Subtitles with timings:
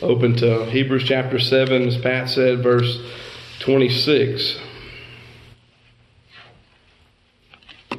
[0.00, 3.00] open to Hebrews chapter 7, as Pat said, verse
[3.60, 4.58] 26.
[7.90, 7.96] I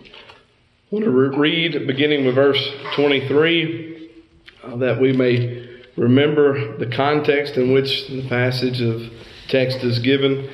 [0.92, 4.12] want to re- read beginning with verse 23
[4.64, 5.68] uh, that we may
[5.98, 9.04] remember the context in which the passage of
[9.50, 10.50] text is given,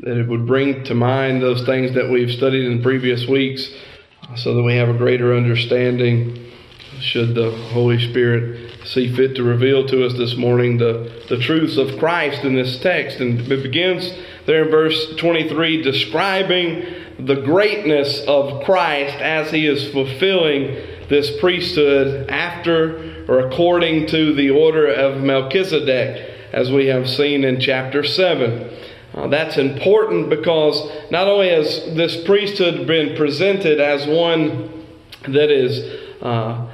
[0.00, 3.70] that it would bring to mind those things that we've studied in previous weeks
[4.36, 6.52] so that we have a greater understanding
[7.00, 11.76] should the Holy Spirit see fit to reveal to us this morning the, the truths
[11.76, 13.18] of Christ in this text.
[13.18, 14.12] And it begins
[14.46, 16.84] there in verse 23 describing
[17.18, 20.76] the greatness of Christ as he is fulfilling
[21.08, 27.60] this priesthood after or according to the order of Melchizedek, as we have seen in
[27.60, 28.70] chapter 7.
[29.14, 31.66] Uh, that's important because not only has
[31.96, 34.86] this priesthood been presented as one
[35.26, 36.70] that is uh,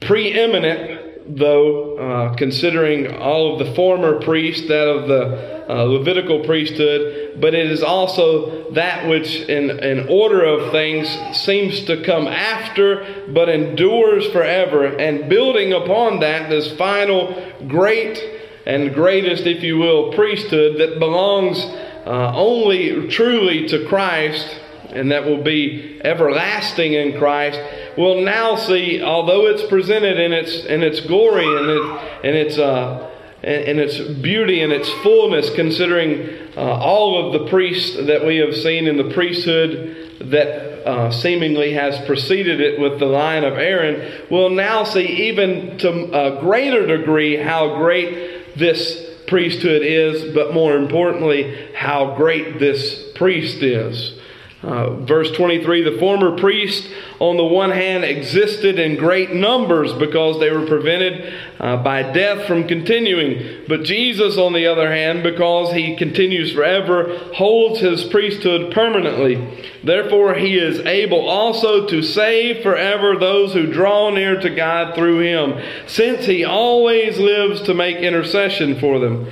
[0.00, 7.40] preeminent, though, uh, considering all of the former priests, that of the uh, Levitical priesthood,
[7.40, 13.24] but it is also that which, in, in order of things, seems to come after,
[13.32, 14.84] but endures forever.
[14.84, 18.20] And building upon that, this final great
[18.66, 21.58] and greatest, if you will, priesthood that belongs
[22.04, 24.59] uh, only truly to Christ
[24.92, 27.60] and that will be everlasting in Christ,
[27.96, 31.82] we'll now see, although it's presented in its in its glory and it
[32.24, 33.10] and its uh,
[33.42, 38.54] in its beauty and its fullness, considering uh, all of the priests that we have
[38.54, 44.26] seen in the priesthood that uh, seemingly has preceded it with the line of Aaron,
[44.30, 50.76] we'll now see even to a greater degree how great this priesthood is, but more
[50.76, 54.19] importantly, how great this priest is.
[54.62, 56.86] Uh, verse 23 the former priest,
[57.18, 62.46] on the one hand, existed in great numbers because they were prevented uh, by death
[62.46, 63.64] from continuing.
[63.66, 69.64] But Jesus, on the other hand, because he continues forever, holds his priesthood permanently.
[69.82, 75.20] Therefore, he is able also to save forever those who draw near to God through
[75.20, 79.26] him, since he always lives to make intercession for them.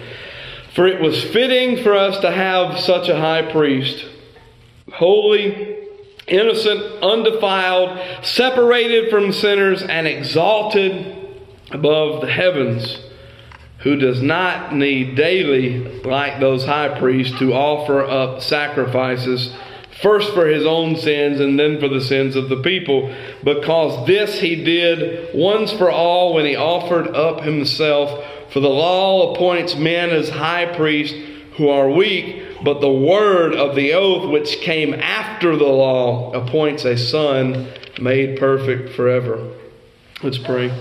[0.75, 4.07] For it was fitting for us to have such a high priest
[4.99, 5.79] holy,
[6.27, 11.17] innocent, undefiled, separated from sinners, and exalted
[11.71, 12.99] above the heavens,
[13.79, 19.55] who does not need daily, like those high priests, to offer up sacrifices.
[20.03, 24.41] First for his own sins and then for the sins of the people, because this
[24.41, 28.25] he did once for all when he offered up himself.
[28.53, 31.17] For the law appoints men as high priests
[31.57, 36.85] who are weak, but the word of the oath which came after the law appoints
[36.85, 37.69] a son
[38.01, 39.55] made perfect forever.
[40.23, 40.73] Let's pray.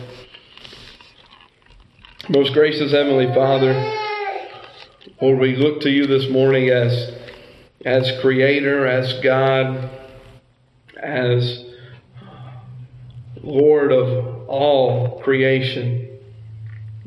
[2.29, 3.73] Most gracious Heavenly Father,
[5.21, 7.13] Lord, we look to you this morning as,
[7.85, 9.89] as Creator, as God,
[11.01, 11.65] as
[13.41, 16.19] Lord of all creation.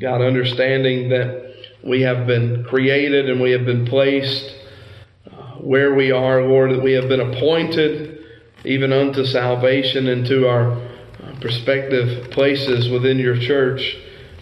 [0.01, 1.55] God, understanding that
[1.85, 4.55] we have been created and we have been placed
[5.63, 8.25] where we are, Lord, that we have been appointed
[8.65, 10.81] even unto salvation and to our
[11.41, 13.97] prospective places within your church.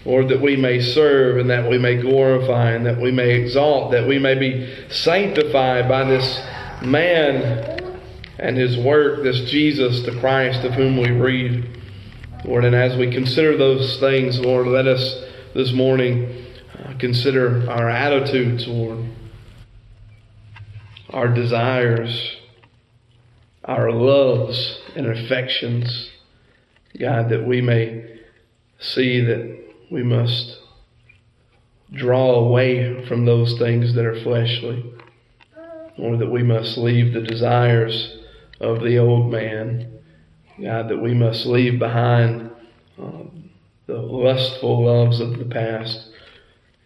[0.04, 3.92] Lord, that we may serve and that we may glorify and that we may exalt,
[3.92, 6.40] that we may be sanctified by this
[6.82, 7.78] man
[8.38, 11.82] and his work, this Jesus, the Christ of whom we read.
[12.44, 15.24] Lord, and as we consider those things, Lord, let us
[15.54, 16.46] this morning
[16.78, 19.04] uh, consider our attitudes, Lord
[21.10, 22.36] our desires,
[23.64, 26.10] our loves and affections,
[26.98, 28.20] God, that we may
[28.78, 29.58] see that
[29.90, 30.58] we must
[31.92, 34.92] draw away from those things that are fleshly,
[35.96, 38.18] or that we must leave the desires
[38.60, 39.92] of the old man.
[40.60, 42.50] God, that we must leave behind
[42.98, 43.50] um,
[43.86, 46.08] the lustful loves of the past.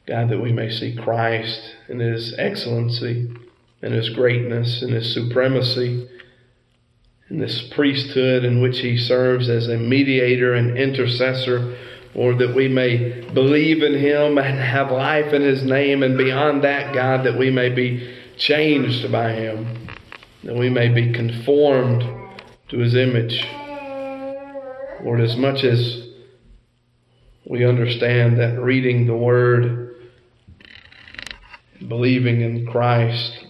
[0.06, 3.34] God, that we may see Christ in His excellency
[3.82, 6.08] and his greatness and his supremacy
[7.29, 11.76] and this priesthood in which he serves as a mediator and intercessor,
[12.14, 16.62] or that we may believe in him and have life in his name, and beyond
[16.62, 19.88] that, God, that we may be changed by him,
[20.44, 22.05] that we may be conformed
[22.69, 23.46] to his image.
[25.02, 26.08] Lord, as much as
[27.46, 29.96] we understand that reading the Word,
[31.88, 33.41] believing in Christ,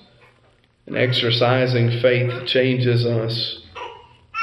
[0.92, 3.60] and exercising faith changes us.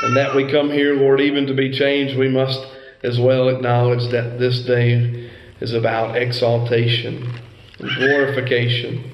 [0.02, 2.60] And that we come here, Lord, even to be changed, we must
[3.04, 5.30] as well acknowledge that this day
[5.60, 7.40] is about exaltation
[7.78, 9.12] and glorification.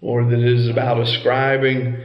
[0.00, 1.98] Lord, that it is about ascribing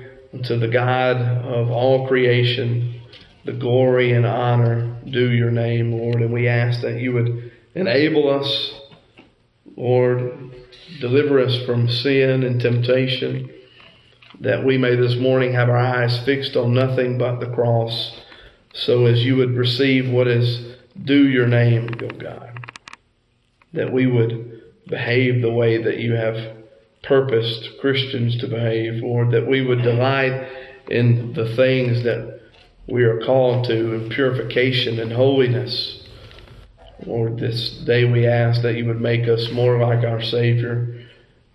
[0.45, 3.01] to the God of all creation
[3.45, 6.21] the glory and honor due your name, Lord.
[6.21, 8.73] And we ask that you would enable us,
[9.75, 10.55] Lord,
[11.01, 13.52] deliver us from sin and temptation,
[14.39, 18.19] that we may this morning have our eyes fixed on nothing but the cross,
[18.73, 22.59] so as you would receive what is due your name, O God.
[23.73, 26.57] That we would behave the way that you have
[27.03, 30.49] purposed Christians to behave, Lord, that we would delight
[30.89, 32.41] in the things that
[32.87, 36.05] we are called to in purification and holiness.
[37.05, 41.05] Lord, this day we ask that you would make us more like our Savior,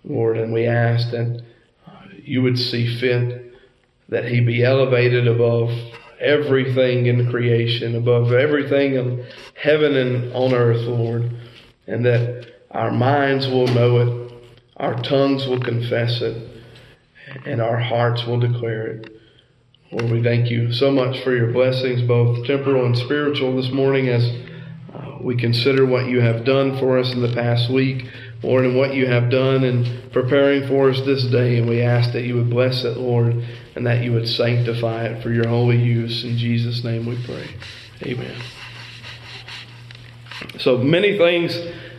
[0.03, 1.43] Lord, and we ask that
[2.29, 3.53] you would see fit
[4.09, 5.71] that he be elevated above
[6.19, 11.31] everything in creation, above everything in heaven and on earth, Lord,
[11.87, 14.33] and that our minds will know it,
[14.77, 16.49] our tongues will confess it,
[17.45, 19.11] and our hearts will declare it.
[19.91, 24.07] Lord, we thank you so much for your blessings, both temporal and spiritual, this morning
[24.09, 24.23] as
[24.93, 28.05] uh, we consider what you have done for us in the past week,
[28.41, 31.57] Lord, and what you have done in preparing for us this day.
[31.57, 33.43] And we ask that you would bless it, Lord,
[33.75, 36.23] and that you would sanctify it for your holy use.
[36.23, 37.49] In Jesus' name we pray.
[38.03, 38.41] Amen.
[40.57, 41.57] So many things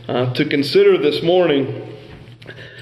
[0.08, 1.96] uh, to consider this morning,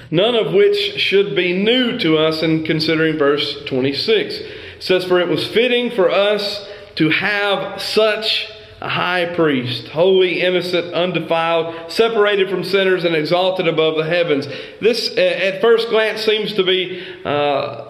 [0.09, 4.35] none of which should be new to us in considering verse 26.
[4.35, 6.65] It says, For it was fitting for us
[6.95, 8.49] to have such
[8.81, 14.47] a high priest, holy, innocent, undefiled, separated from sinners, and exalted above the heavens.
[14.79, 17.85] This, at first glance, seems to be uh,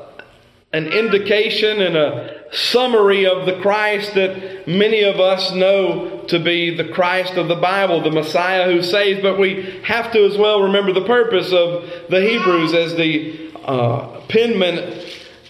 [0.74, 6.76] an indication and a summary of the Christ that many of us know to be
[6.76, 9.22] the Christ of the Bible, the Messiah who saves.
[9.22, 14.22] But we have to as well remember the purpose of the Hebrews as the uh,
[14.30, 15.06] penman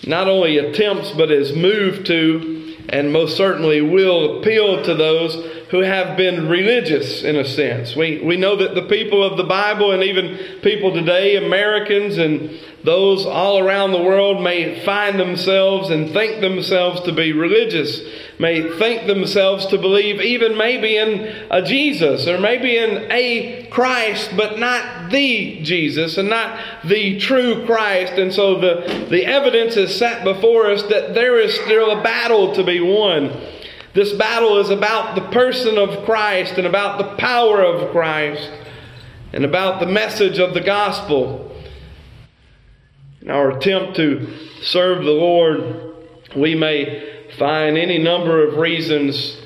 [0.07, 2.58] not only attempts but is moved to
[2.89, 5.35] and most certainly will appeal to those
[5.69, 7.95] who have been religious in a sense.
[7.95, 12.59] We, we know that the people of the Bible and even people today, Americans and
[12.83, 18.01] those all around the world, may find themselves and think themselves to be religious,
[18.39, 24.31] may think themselves to believe even maybe in a Jesus or maybe in a Christ,
[24.35, 28.13] but not the Jesus and not the true Christ.
[28.13, 32.55] And so the, the evidence is set before us that there is still a battle
[32.55, 33.58] to be won.
[33.93, 38.51] This battle is about the person of Christ and about the power of Christ
[39.33, 41.51] and about the message of the gospel.
[43.21, 44.27] In our attempt to
[44.61, 45.95] serve the Lord,
[46.35, 49.37] we may find any number of reasons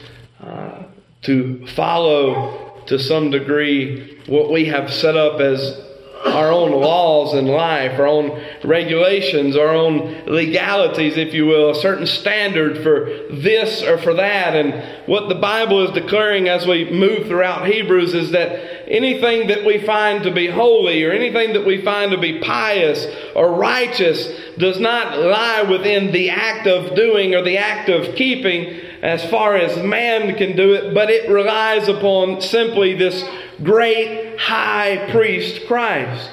[0.42, 0.84] uh,
[1.22, 5.82] to follow to some degree what we have set up as
[6.26, 11.76] our own laws in life, our own regulations, our own legalities, if you will, a
[11.76, 13.06] certain standard for
[13.36, 14.56] this or for that.
[14.56, 19.66] And what the Bible is declaring as we move throughout Hebrews is that anything that
[19.66, 23.06] we find to be holy or anything that we find to be pious
[23.36, 28.82] or righteous does not lie within the act of doing or the act of keeping
[29.02, 33.22] as far as man can do it, but it relies upon simply this
[33.64, 36.30] great high priest Christ.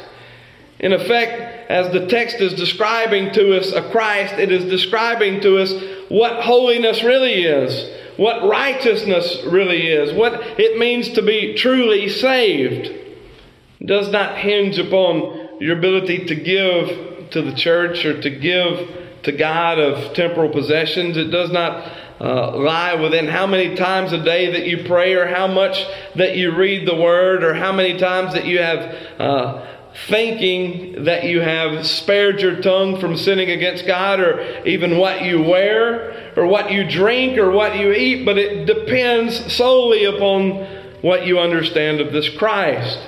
[0.78, 5.58] In effect, as the text is describing to us a Christ, it is describing to
[5.58, 5.72] us
[6.08, 12.86] what holiness really is, what righteousness really is, what it means to be truly saved.
[12.86, 18.96] It does not hinge upon your ability to give to the church or to give
[19.22, 21.16] to God of temporal possessions.
[21.16, 25.26] It does not uh, lie within how many times a day that you pray, or
[25.26, 25.84] how much
[26.16, 29.66] that you read the Word, or how many times that you have uh,
[30.08, 35.42] thinking that you have spared your tongue from sinning against God, or even what you
[35.42, 40.66] wear, or what you drink, or what you eat, but it depends solely upon
[41.02, 42.98] what you understand of this Christ.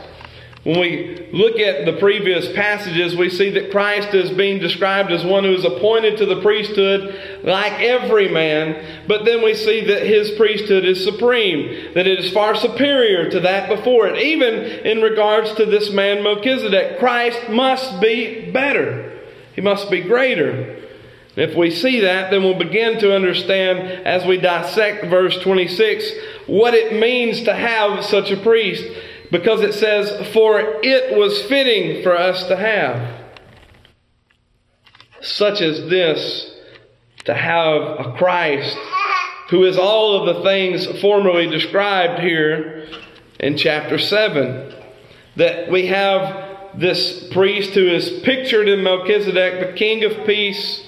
[0.64, 5.24] When we look at the previous passages, we see that Christ is being described as
[5.24, 10.06] one who is appointed to the priesthood like every man, but then we see that
[10.06, 14.18] his priesthood is supreme, that it is far superior to that before it.
[14.18, 14.54] Even
[14.86, 19.18] in regards to this man Melchizedek, Christ must be better,
[19.54, 20.78] he must be greater.
[21.34, 26.08] If we see that, then we'll begin to understand as we dissect verse 26
[26.46, 28.84] what it means to have such a priest
[29.32, 33.20] because it says, For it was fitting for us to have.
[35.22, 36.54] Such as this,
[37.24, 38.76] to have a Christ
[39.48, 42.88] who is all of the things formerly described here
[43.40, 44.74] in chapter 7.
[45.36, 50.86] That we have this priest who is pictured in Melchizedek, the king of peace,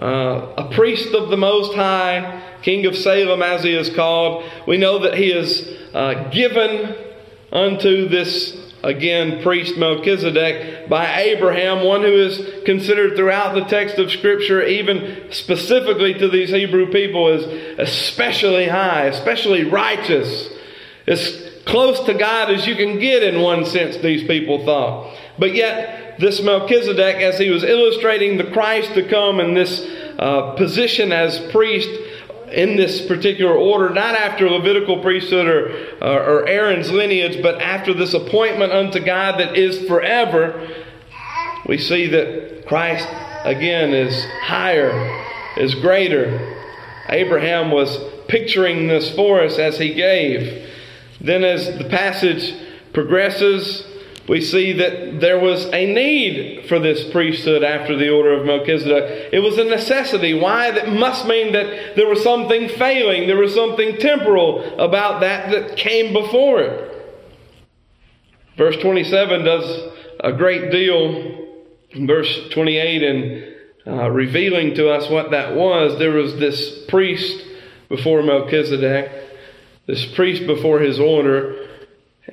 [0.00, 4.44] uh, a priest of the Most High, king of Salem as he is called.
[4.66, 7.07] We know that he is uh, given
[7.52, 14.10] unto this again priest Melchizedek by Abraham, one who is considered throughout the text of
[14.10, 20.48] Scripture, even specifically to these Hebrew people, is especially high, especially righteous,
[21.06, 25.16] as close to God as you can get in one sense, these people thought.
[25.38, 29.86] But yet, this Melchizedek, as he was illustrating the Christ to come in this
[30.18, 31.88] uh, position as priest,
[32.52, 35.68] in this particular order, not after Levitical priesthood or,
[36.02, 40.68] uh, or Aaron's lineage, but after this appointment unto God that is forever,
[41.66, 43.06] we see that Christ
[43.44, 44.92] again is higher,
[45.56, 46.56] is greater.
[47.08, 50.68] Abraham was picturing this for us as he gave.
[51.20, 52.54] Then, as the passage
[52.92, 53.87] progresses,
[54.28, 59.30] we see that there was a need for this priesthood after the order of Melchizedek.
[59.32, 60.34] It was a necessity.
[60.34, 60.70] Why?
[60.70, 65.76] That must mean that there was something failing, there was something temporal about that that
[65.78, 66.94] came before it.
[68.58, 71.46] Verse 27 does a great deal,
[71.94, 73.54] verse 28, in
[73.86, 75.98] uh, revealing to us what that was.
[75.98, 77.46] There was this priest
[77.88, 79.10] before Melchizedek,
[79.86, 81.67] this priest before his order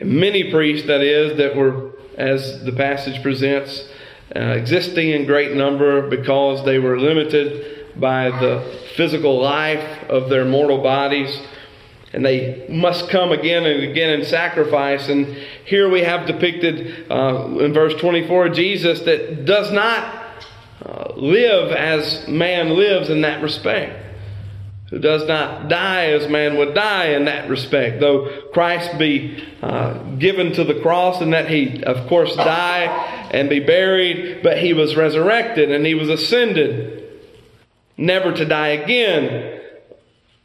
[0.02, 3.88] Many priests, that is, that were, as the passage presents,
[4.36, 10.44] uh, existing in great number because they were limited by the physical life of their
[10.44, 11.40] mortal bodies.
[12.12, 15.08] And they must come again and again and sacrifice.
[15.08, 15.28] And
[15.66, 20.44] here we have depicted uh, in verse 24 Jesus that does not
[20.86, 24.02] uh, live as man lives in that respect
[24.90, 28.00] who does not die as man would die in that respect.
[28.00, 32.86] Though Christ be uh, given to the cross and that he, of course, die
[33.32, 37.22] and be buried, but he was resurrected and he was ascended,
[37.98, 39.62] never to die again.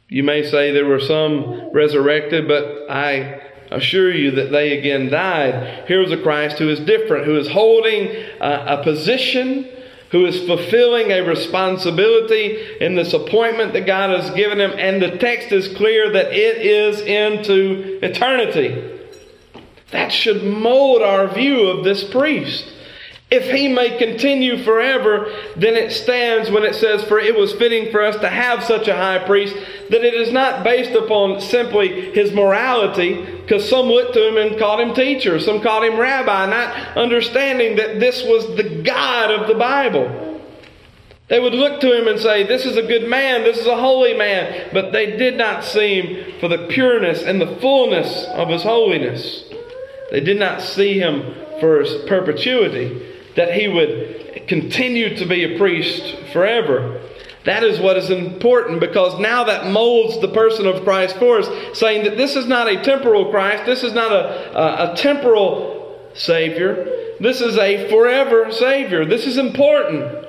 [0.07, 5.87] You may say there were some resurrected, but I assure you that they again died.
[5.87, 8.07] Here was a Christ who is different, who is holding
[8.41, 9.67] uh, a position
[10.11, 14.71] who is fulfilling a responsibility in this appointment that God has given him.
[14.77, 18.99] And the text is clear that it is into eternity.
[19.91, 22.73] That should mold our view of this priest.
[23.31, 27.89] If he may continue forever, then it stands when it says, For it was fitting
[27.89, 29.55] for us to have such a high priest,
[29.89, 34.59] that it is not based upon simply his morality, because some looked to him and
[34.59, 39.47] called him teacher, some called him rabbi, not understanding that this was the God of
[39.47, 40.41] the Bible.
[41.29, 43.77] They would look to him and say, This is a good man, this is a
[43.77, 48.49] holy man, but they did not see him for the pureness and the fullness of
[48.49, 49.45] his holiness.
[50.11, 55.57] They did not see him for his perpetuity that he would continue to be a
[55.57, 57.01] priest forever.
[57.45, 61.49] That is what is important because now that molds the person of Christ for us,
[61.77, 66.11] saying that this is not a temporal Christ, this is not a, a, a temporal
[66.13, 69.05] Savior, this is a forever Savior.
[69.05, 70.27] This is important.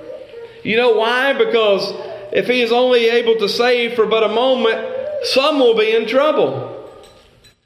[0.63, 1.33] You know why?
[1.33, 1.91] Because
[2.33, 4.79] if He is only able to save for but a moment,
[5.25, 6.91] some will be in trouble.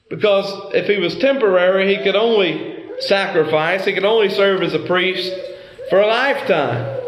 [0.09, 3.85] Because if He was temporary, He could only sacrifice.
[3.85, 5.33] He could only serve as a priest
[5.91, 7.01] for a lifetime,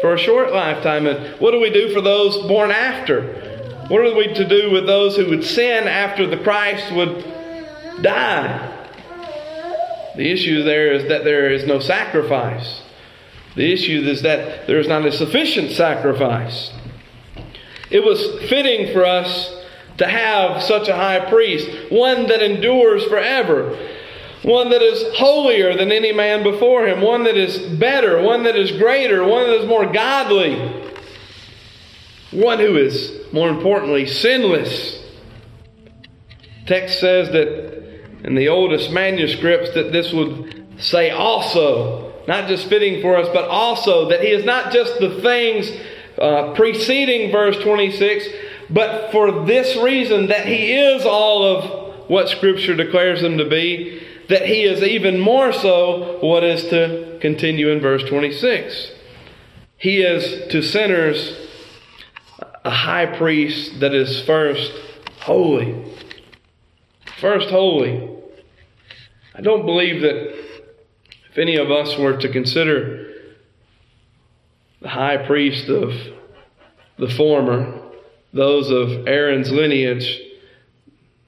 [0.00, 1.06] for a short lifetime.
[1.06, 3.86] And what do we do for those born after?
[3.88, 7.24] What are we to do with those who would sin after the Christ would
[8.02, 8.74] die?
[10.16, 12.82] The issue there is that there is no sacrifice.
[13.56, 16.70] The issue is that there is not a sufficient sacrifice.
[17.90, 19.54] It was fitting for us
[19.96, 23.76] to have such a high priest, one that endures forever
[24.48, 28.56] one that is holier than any man before him, one that is better, one that
[28.56, 30.56] is greater, one that is more godly,
[32.30, 35.04] one who is, more importantly, sinless.
[36.64, 43.02] Text says that in the oldest manuscripts that this would say also, not just fitting
[43.02, 45.70] for us, but also that he is not just the things
[46.18, 48.26] uh, preceding verse 26,
[48.70, 54.06] but for this reason that he is all of what Scripture declares him to be
[54.28, 58.92] that he is even more so what is to continue in verse 26.
[59.76, 61.48] He is to sinners
[62.64, 64.72] a high priest that is first
[65.20, 65.94] holy.
[67.20, 68.16] First holy.
[69.34, 70.16] I don't believe that
[71.30, 73.14] if any of us were to consider
[74.82, 75.92] the high priest of
[76.98, 77.80] the former,
[78.32, 80.20] those of Aaron's lineage,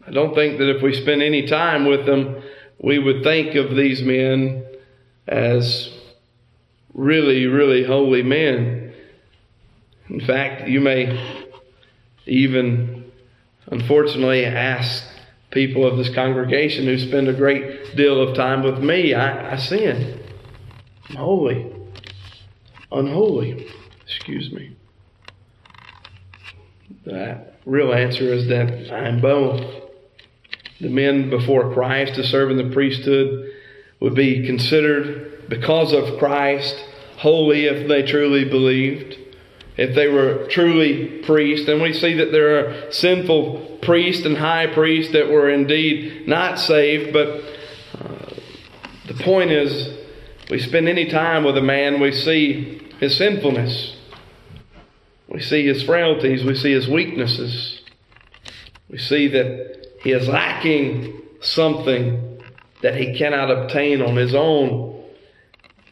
[0.06, 2.39] I don't think that if we spend any time with them,
[2.82, 4.64] we would think of these men
[5.28, 5.90] as
[6.94, 8.92] really, really holy men.
[10.08, 11.46] In fact, you may
[12.26, 13.12] even,
[13.66, 15.04] unfortunately, ask
[15.50, 19.56] people of this congregation who spend a great deal of time with me, I, I
[19.56, 20.20] sin.
[21.10, 21.72] I'm holy.
[22.92, 23.68] Unholy.
[24.06, 24.76] Excuse me.
[27.04, 29.79] The real answer is that I'm both.
[30.80, 33.52] The men before Christ to serve in the priesthood
[34.00, 36.74] would be considered, because of Christ,
[37.18, 39.18] holy if they truly believed,
[39.76, 41.68] if they were truly priests.
[41.68, 46.58] And we see that there are sinful priests and high priests that were indeed not
[46.58, 47.28] saved, but
[47.98, 48.34] uh,
[49.06, 49.98] the point is,
[50.50, 53.96] we spend any time with a man, we see his sinfulness.
[55.28, 56.44] We see his frailties.
[56.44, 57.80] We see his weaknesses.
[58.88, 62.42] We see that he is lacking something
[62.82, 65.04] that he cannot obtain on his own.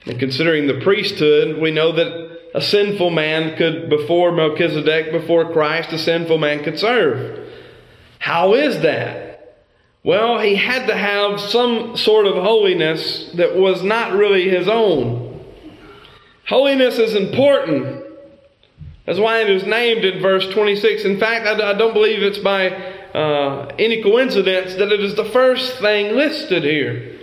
[0.06, 5.92] And considering the priesthood, we know that a sinful man could, before Melchizedek, before Christ,
[5.92, 7.46] a sinful man could serve.
[8.18, 9.58] How is that?
[10.02, 15.44] Well, he had to have some sort of holiness that was not really his own.
[16.46, 18.04] Holiness is important.
[19.04, 21.04] That's why it is named in verse 26.
[21.04, 25.78] In fact, I, don't believe it's by uh, any coincidence that it is the first
[25.78, 27.18] thing listed here.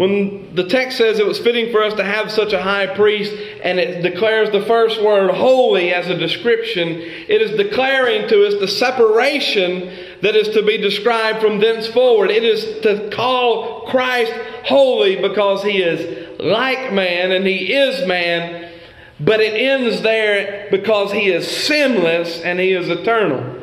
[0.00, 3.34] When the text says it was fitting for us to have such a high priest,
[3.62, 8.54] and it declares the first word holy as a description, it is declaring to us
[8.58, 12.30] the separation that is to be described from thenceforward.
[12.30, 14.32] It is to call Christ
[14.64, 18.72] holy because he is like man and he is man,
[19.20, 23.59] but it ends there because he is sinless and he is eternal.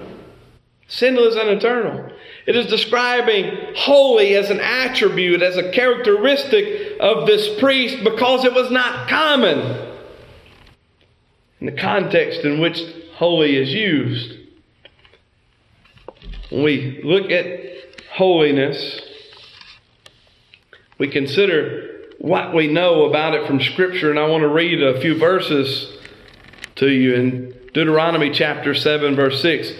[0.87, 2.11] Sinless and eternal.
[2.45, 8.53] It is describing holy as an attribute, as a characteristic of this priest because it
[8.53, 9.95] was not common
[11.59, 12.81] in the context in which
[13.15, 14.37] holy is used.
[16.49, 17.47] When we look at
[18.13, 19.01] holiness,
[20.97, 25.01] we consider what we know about it from Scripture, and I want to read a
[25.01, 25.97] few verses
[26.75, 29.71] to you in Deuteronomy chapter 7, verse 6.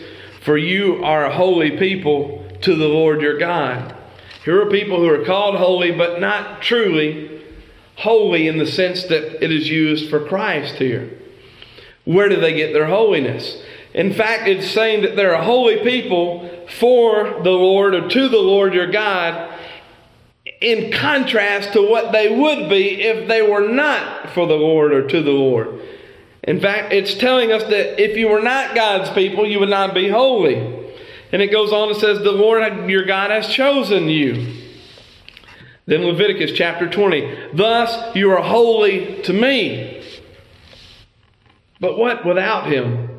[0.47, 3.93] For you are a holy people to the Lord your God.
[4.45, 7.41] Here are people who are called holy, but not truly
[7.97, 11.11] holy in the sense that it is used for Christ here.
[12.05, 13.61] Where do they get their holiness?
[13.93, 18.37] In fact, it's saying that they're a holy people for the Lord or to the
[18.37, 19.53] Lord your God
[20.61, 25.05] in contrast to what they would be if they were not for the Lord or
[25.09, 25.81] to the Lord.
[26.47, 29.93] In fact, it's telling us that if you were not God's people, you would not
[29.93, 30.55] be holy.
[31.33, 34.63] And it goes on and says, The Lord your God has chosen you.
[35.85, 40.03] Then Leviticus chapter 20, Thus you are holy to me.
[41.81, 43.09] But what without him?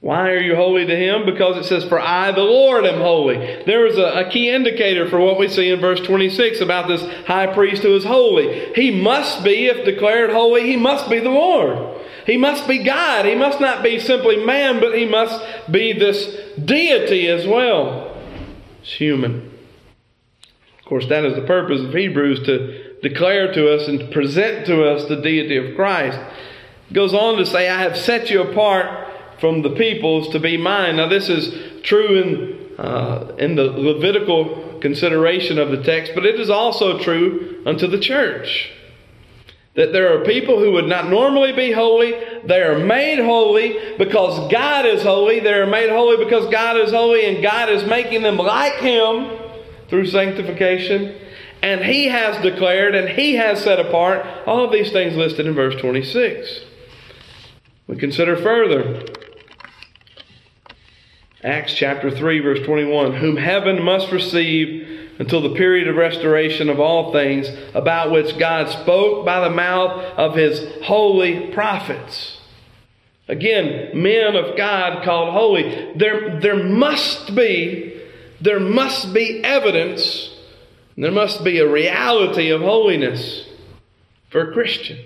[0.00, 1.24] Why are you holy to him?
[1.24, 3.36] Because it says, For I, the Lord, am holy.
[3.64, 7.02] There is a, a, key indicator for what we see in verse 26 about this
[7.26, 8.74] high priest who is holy.
[8.74, 11.93] He must be, if declared holy, he must be the Lord.
[12.26, 13.26] He must be God.
[13.26, 18.16] He must not be simply man, but he must be this deity as well.
[18.82, 19.50] It's human.
[20.78, 24.84] Of course, that is the purpose of Hebrews to declare to us and present to
[24.84, 26.18] us the deity of Christ.
[26.90, 29.08] It goes on to say, I have set you apart
[29.40, 30.96] from the peoples to be mine.
[30.96, 36.40] Now, this is true in, uh, in the Levitical consideration of the text, but it
[36.40, 38.70] is also true unto the church.
[39.74, 42.14] That there are people who would not normally be holy.
[42.44, 45.40] They are made holy because God is holy.
[45.40, 49.36] They are made holy because God is holy, and God is making them like Him
[49.88, 51.16] through sanctification.
[51.60, 55.54] And He has declared and He has set apart all of these things listed in
[55.54, 56.66] verse 26.
[57.88, 59.04] We consider further
[61.44, 66.80] Acts chapter 3, verse 21 Whom heaven must receive until the period of restoration of
[66.80, 72.38] all things, about which God spoke by the mouth of his holy prophets.
[73.28, 75.92] Again, men of God called holy.
[75.96, 78.02] There, there must be,
[78.40, 80.30] there must be evidence,
[80.96, 83.46] there must be a reality of holiness
[84.30, 84.98] for a Christian.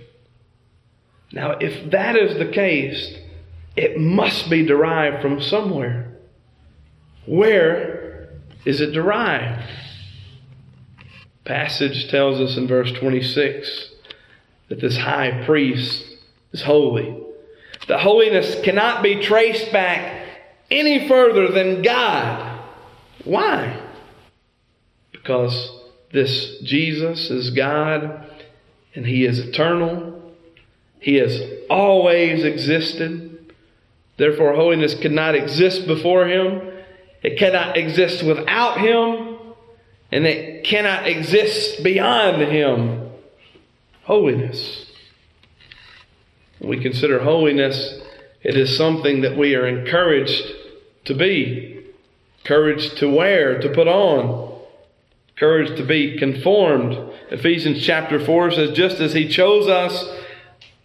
[1.33, 3.14] Now, if that is the case,
[3.77, 6.16] it must be derived from somewhere.
[7.27, 8.31] Where
[8.64, 9.68] is it derived?
[11.49, 13.89] Passage tells us in verse 26
[14.69, 16.05] that this high priest
[16.53, 17.17] is holy.
[17.87, 20.29] The holiness cannot be traced back
[20.71, 22.63] any further than God.
[23.25, 23.83] Why?
[25.11, 25.73] Because
[26.13, 28.27] this Jesus is God
[28.95, 30.35] and He is eternal.
[31.01, 33.55] He has always existed.
[34.19, 36.73] Therefore, holiness cannot exist before Him.
[37.23, 39.28] It cannot exist without Him.
[40.11, 43.11] And that cannot exist beyond Him.
[44.05, 44.87] Holiness.
[46.59, 48.01] When we consider holiness,
[48.42, 50.51] it is something that we are encouraged
[51.05, 51.85] to be,
[52.40, 54.61] encouraged to wear, to put on,
[55.31, 56.94] encouraged to be conformed.
[57.31, 60.09] Ephesians chapter 4 says, Just as He chose us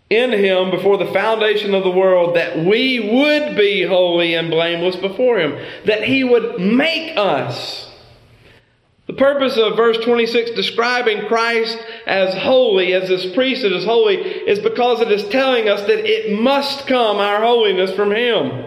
[0.10, 4.96] in Him before the foundation of the world, that we would be holy and blameless
[4.98, 7.90] before Him, that He would make us
[9.14, 14.60] the purpose of verse 26 describing Christ as holy, as this priesthood is holy, is
[14.60, 18.66] because it is telling us that it must come, our holiness, from Him.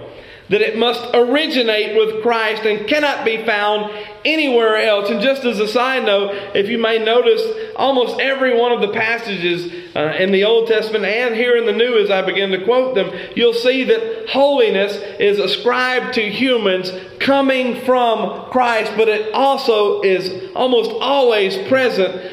[0.49, 3.93] That it must originate with Christ and cannot be found
[4.25, 5.11] anywhere else.
[5.11, 7.43] And just as a side note, if you may notice,
[7.75, 11.73] almost every one of the passages uh, in the Old Testament and here in the
[11.73, 16.93] New, as I begin to quote them, you'll see that holiness is ascribed to humans
[17.19, 22.33] coming from Christ, but it also is almost always present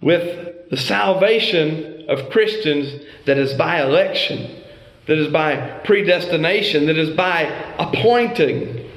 [0.00, 4.62] with the salvation of Christians that is by election,
[5.06, 7.42] that is by predestination, that is by
[7.78, 8.90] appointing.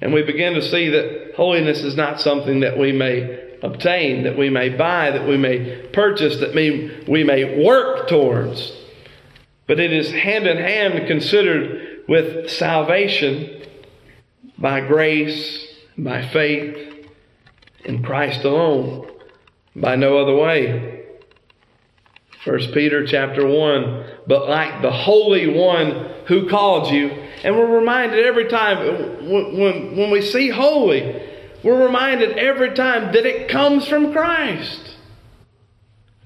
[0.00, 4.36] And we begin to see that holiness is not something that we may obtain, that
[4.36, 8.72] we may buy, that we may purchase, that we, we may work towards.
[9.66, 13.62] But it is hand in hand considered with salvation
[14.58, 15.66] by grace,
[15.98, 17.08] by faith
[17.84, 19.10] in Christ alone,
[19.74, 21.05] by no other way.
[22.46, 27.08] First Peter chapter 1, but like the Holy One who called you,
[27.42, 31.22] and we're reminded every time when, when, when we see holy,
[31.64, 34.96] we're reminded every time that it comes from Christ.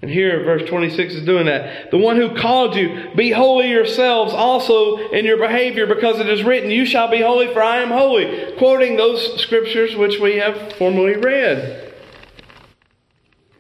[0.03, 1.91] And here, verse 26 is doing that.
[1.91, 6.43] The one who called you, be holy yourselves also in your behavior, because it is
[6.43, 8.53] written, You shall be holy, for I am holy.
[8.59, 11.90] Quoting those scriptures which we have formerly read.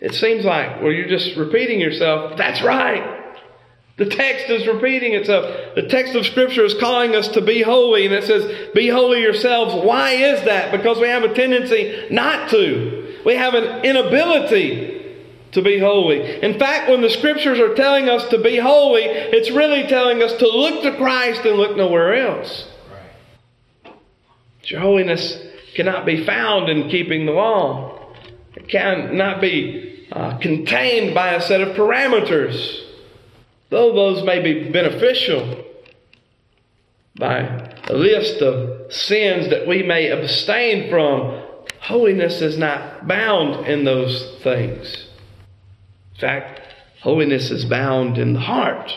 [0.00, 2.36] It seems like, well, you're just repeating yourself.
[2.36, 3.18] That's right.
[3.98, 5.74] The text is repeating itself.
[5.74, 9.20] The text of Scripture is calling us to be holy, and it says, Be holy
[9.20, 9.74] yourselves.
[9.74, 10.72] Why is that?
[10.72, 13.18] Because we have a tendency not to.
[13.26, 15.18] We have an inability
[15.52, 16.42] to be holy.
[16.42, 20.32] In fact, when the Scriptures are telling us to be holy, it's really telling us
[20.32, 22.68] to look to Christ and look nowhere else.
[24.64, 25.38] Your holiness
[25.74, 28.14] cannot be found in keeping the law,
[28.54, 32.87] it cannot be uh, contained by a set of parameters.
[33.70, 35.64] Though those may be beneficial
[37.16, 37.40] by
[37.88, 41.42] a list of sins that we may abstain from,
[41.81, 45.09] holiness is not bound in those things.
[46.14, 46.61] In fact,
[47.01, 48.92] holiness is bound in the heart.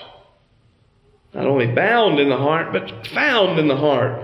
[1.33, 4.21] Not only bound in the heart, but found in the heart.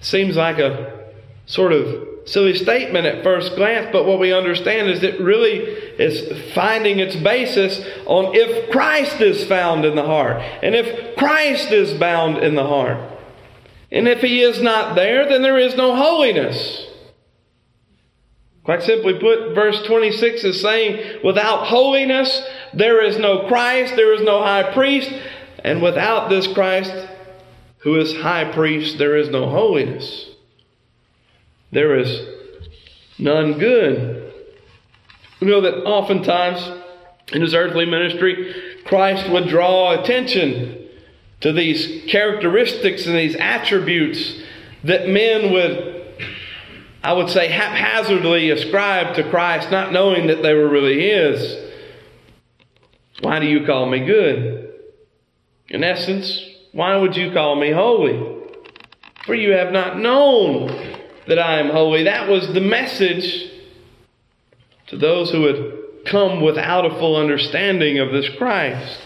[0.00, 1.10] Seems like a
[1.46, 6.52] sort of silly statement at first glance, but what we understand is it really is
[6.52, 11.94] finding its basis on if Christ is found in the heart, and if Christ is
[11.94, 12.98] bound in the heart.
[13.92, 16.88] And if he is not there, then there is no holiness.
[18.64, 22.42] Quite simply put, verse 26 is saying, without holiness,
[22.74, 25.12] there is no Christ, there is no high priest,
[25.62, 26.92] and without this Christ,
[27.78, 30.35] who is high priest, there is no holiness
[31.76, 32.26] there is
[33.18, 34.32] none good.
[35.42, 36.66] We know that oftentimes
[37.34, 40.88] in his earthly ministry, Christ would draw attention
[41.42, 44.40] to these characteristics and these attributes
[44.84, 46.16] that men would,
[47.04, 51.58] I would say, haphazardly ascribe to Christ, not knowing that they were really his.
[53.20, 54.72] Why do you call me good?
[55.68, 58.34] In essence, why would you call me holy?
[59.26, 60.95] For you have not known
[61.26, 62.04] that I am holy.
[62.04, 63.50] That was the message
[64.88, 69.00] to those who had come without a full understanding of this Christ.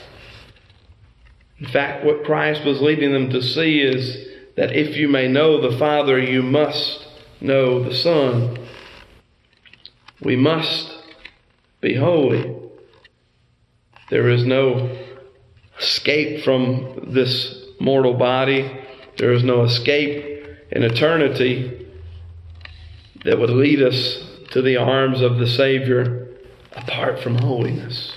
[1.58, 5.60] In fact, what Christ was leading them to see is that if you may know
[5.60, 7.06] the Father, you must
[7.40, 8.58] know the Son.
[10.22, 10.92] We must
[11.80, 12.54] be holy.
[14.10, 14.98] There is no
[15.78, 18.70] escape from this mortal body.
[19.16, 21.89] There is no escape in eternity
[23.24, 24.18] that would lead us
[24.52, 26.28] to the arms of the Savior
[26.72, 28.12] apart from holiness.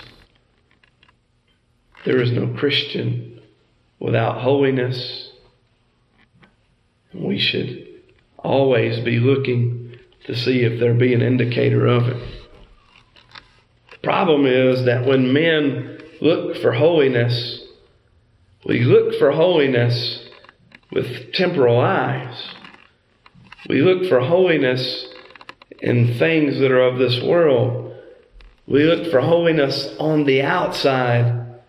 [2.04, 3.40] There is no Christian
[3.98, 5.30] without holiness.
[7.12, 7.86] We should
[8.38, 12.44] always be looking to see if there be an indicator of it.
[13.90, 17.62] The problem is that when men look for holiness,
[18.66, 20.28] we look for holiness
[20.90, 22.53] with temporal eyes.
[23.68, 25.06] We look for holiness
[25.80, 27.94] in things that are of this world.
[28.66, 31.60] We look for holiness on the outside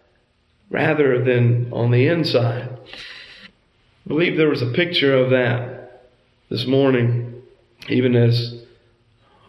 [0.70, 2.70] rather than on the inside.
[2.70, 6.12] I believe there was a picture of that
[6.50, 7.42] this morning,
[7.90, 8.62] even as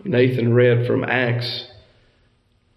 [0.04, 1.68] Nathan read from Acts,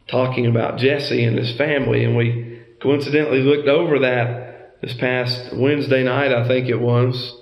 [0.07, 6.03] talking about Jesse and his family, and we coincidentally looked over that this past Wednesday
[6.03, 7.35] night, I think it was,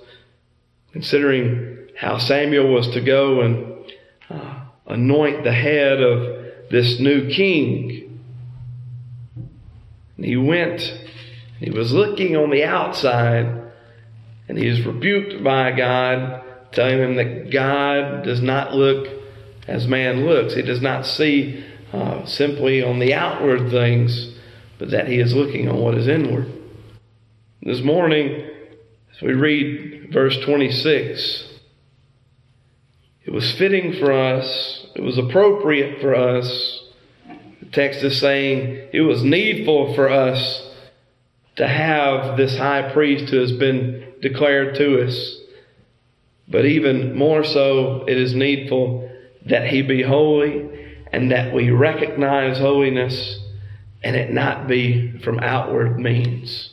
[0.92, 1.67] considering
[1.98, 3.74] how Samuel was to go and
[4.30, 8.20] uh, anoint the head of this new king.
[10.16, 10.80] And he went,
[11.58, 13.72] he was looking on the outside,
[14.48, 19.08] and he is rebuked by God, telling him that God does not look
[19.66, 20.54] as man looks.
[20.54, 24.36] He does not see uh, simply on the outward things,
[24.78, 26.46] but that he is looking on what is inward.
[27.60, 28.48] This morning,
[29.12, 31.47] as we read verse 26,
[33.28, 36.82] it was fitting for us, it was appropriate for us.
[37.60, 40.66] The text is saying it was needful for us
[41.56, 45.40] to have this high priest who has been declared to us.
[46.48, 49.10] But even more so, it is needful
[49.44, 53.40] that he be holy and that we recognize holiness
[54.02, 56.70] and it not be from outward means.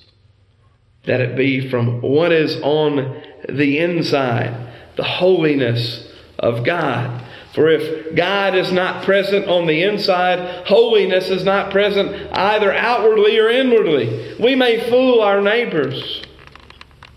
[1.03, 7.23] That it be from what is on the inside, the holiness of God.
[7.53, 13.39] For if God is not present on the inside, holiness is not present either outwardly
[13.39, 14.35] or inwardly.
[14.39, 16.23] We may fool our neighbors,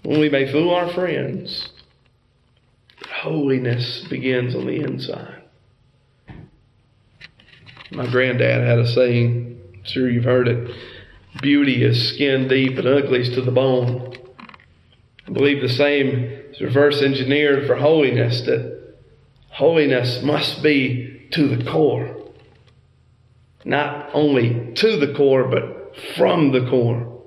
[0.04, 1.68] we may fool our friends.
[3.00, 5.42] But holiness begins on the inside.
[7.90, 10.70] My granddad had a saying, I'm sure you've heard it
[11.40, 14.14] beauty is skin deep and ugly is to the bone.
[15.26, 18.77] I believe the same is reverse engineered for holiness, that
[19.58, 22.16] holiness must be to the core.
[23.64, 27.24] Not only to the core, but from the core.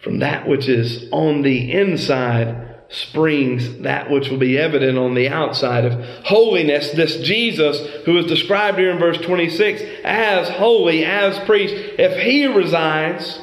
[0.00, 5.28] From that which is on the inside springs that which will be evident on the
[5.28, 5.94] outside of
[6.24, 6.92] holiness.
[6.92, 12.46] This Jesus, who is described here in verse 26 as holy, as priest, if he
[12.46, 13.40] resides,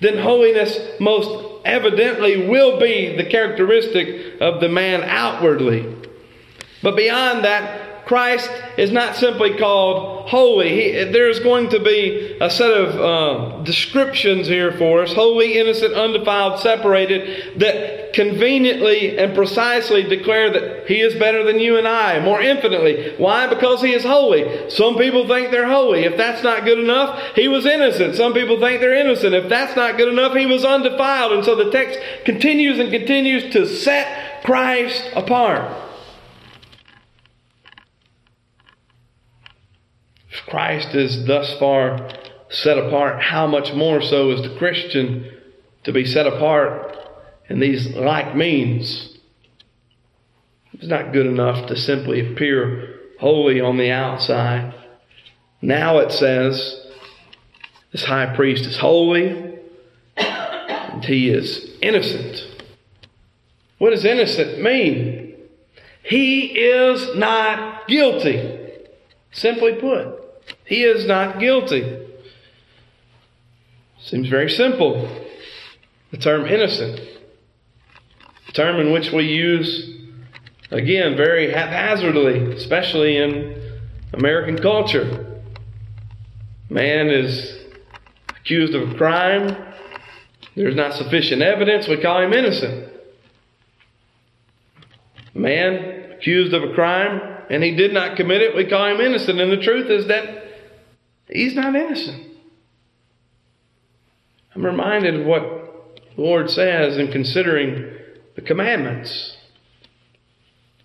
[0.00, 6.07] then holiness most evidently will be the characteristic of the man outwardly.
[6.82, 10.70] But beyond that, Christ is not simply called holy.
[10.70, 15.92] He, there's going to be a set of uh, descriptions here for us holy, innocent,
[15.92, 22.18] undefiled, separated that conveniently and precisely declare that He is better than you and I,
[22.20, 23.14] more infinitely.
[23.18, 23.46] Why?
[23.46, 24.70] Because He is holy.
[24.70, 26.04] Some people think they're holy.
[26.04, 28.14] If that's not good enough, He was innocent.
[28.14, 29.34] Some people think they're innocent.
[29.34, 31.32] If that's not good enough, He was undefiled.
[31.32, 35.87] And so the text continues and continues to set Christ apart.
[40.50, 42.10] Christ is thus far
[42.50, 45.30] set apart, how much more so is the Christian
[45.84, 46.96] to be set apart
[47.48, 49.16] in these like means?
[50.72, 54.74] It's not good enough to simply appear holy on the outside.
[55.60, 56.86] Now it says
[57.92, 59.58] this high priest is holy
[60.16, 62.46] and he is innocent.
[63.78, 65.36] What does innocent mean?
[66.02, 68.56] He is not guilty.
[69.30, 70.27] Simply put.
[70.68, 71.98] He is not guilty.
[74.02, 75.08] Seems very simple.
[76.10, 77.00] The term innocent,
[78.48, 79.96] a term in which we use,
[80.70, 83.80] again, very haphazardly, especially in
[84.12, 85.40] American culture.
[86.68, 87.60] Man is
[88.28, 89.56] accused of a crime.
[90.54, 91.88] There's not sufficient evidence.
[91.88, 92.92] We call him innocent.
[95.32, 99.40] Man accused of a crime and he did not commit it, we call him innocent.
[99.40, 100.47] And the truth is that
[101.28, 102.26] he's not innocent.
[104.54, 107.94] I'm reminded of what the Lord says in considering
[108.34, 109.36] the commandments,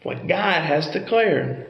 [0.03, 1.67] what God has declared.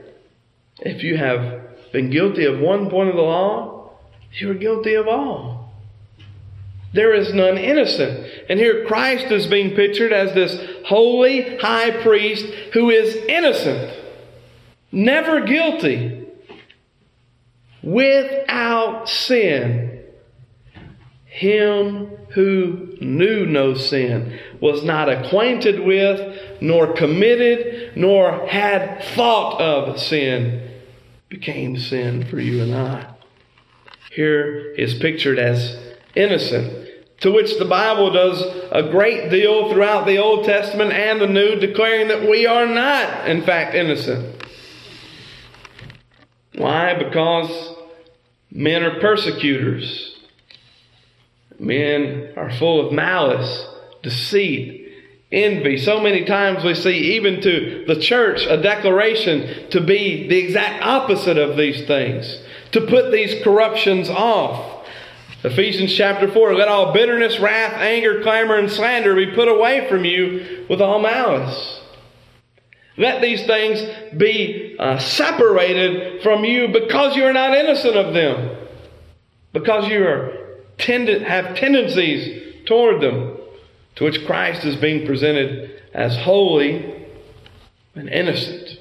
[0.79, 3.91] If you have been guilty of one point of the law,
[4.33, 5.71] you are guilty of all.
[6.93, 8.27] There is none innocent.
[8.49, 13.99] And here Christ is being pictured as this holy high priest who is innocent
[14.93, 16.22] never guilty,
[17.83, 19.91] without sin.
[21.33, 29.99] him who knew no sin, was not acquainted with, nor committed, nor had thought of
[29.99, 30.71] sin,
[31.29, 33.07] became sin for you and I.
[34.11, 35.75] Here is pictured as
[36.13, 36.87] innocent,
[37.21, 38.39] to which the Bible does
[38.71, 43.27] a great deal throughout the Old Testament and the New, declaring that we are not,
[43.27, 44.43] in fact, innocent.
[46.55, 46.93] Why?
[46.93, 47.72] Because
[48.53, 50.15] men are persecutors.
[51.59, 53.67] Men are full of malice,
[54.01, 54.83] deceit,
[55.31, 55.77] envy.
[55.77, 60.83] So many times we see, even to the church, a declaration to be the exact
[60.83, 64.87] opposite of these things, to put these corruptions off.
[65.43, 70.05] Ephesians chapter 4 Let all bitterness, wrath, anger, clamor, and slander be put away from
[70.05, 71.81] you with all malice.
[72.95, 73.81] Let these things
[74.15, 78.57] be uh, separated from you because you are not innocent of them,
[79.51, 80.31] because you are
[80.77, 83.37] tend- have tendencies toward them,
[83.95, 86.95] to which Christ is being presented as holy
[87.95, 88.79] and innocent.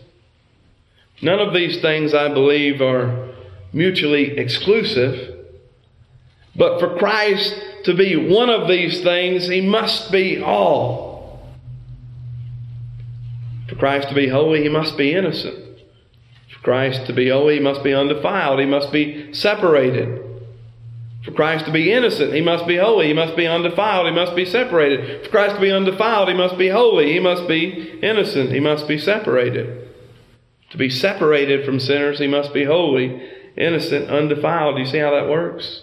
[1.20, 3.28] None of these things, I believe, are
[3.72, 5.44] mutually exclusive.
[6.56, 11.40] But for Christ to be one of these things, he must be all.
[13.68, 15.71] For Christ to be holy, he must be innocent.
[16.62, 18.60] Christ to be holy, he must be undefiled.
[18.60, 20.20] He must be separated.
[21.24, 23.08] For Christ to be innocent, he must be holy.
[23.08, 24.06] He must be undefiled.
[24.06, 25.24] He must be separated.
[25.24, 27.12] For Christ to be undefiled, he must be holy.
[27.12, 28.50] He must be innocent.
[28.50, 29.88] He must be separated.
[30.70, 33.22] To be separated from sinners, he must be holy,
[33.56, 34.78] innocent, undefiled.
[34.78, 35.82] You see how that works?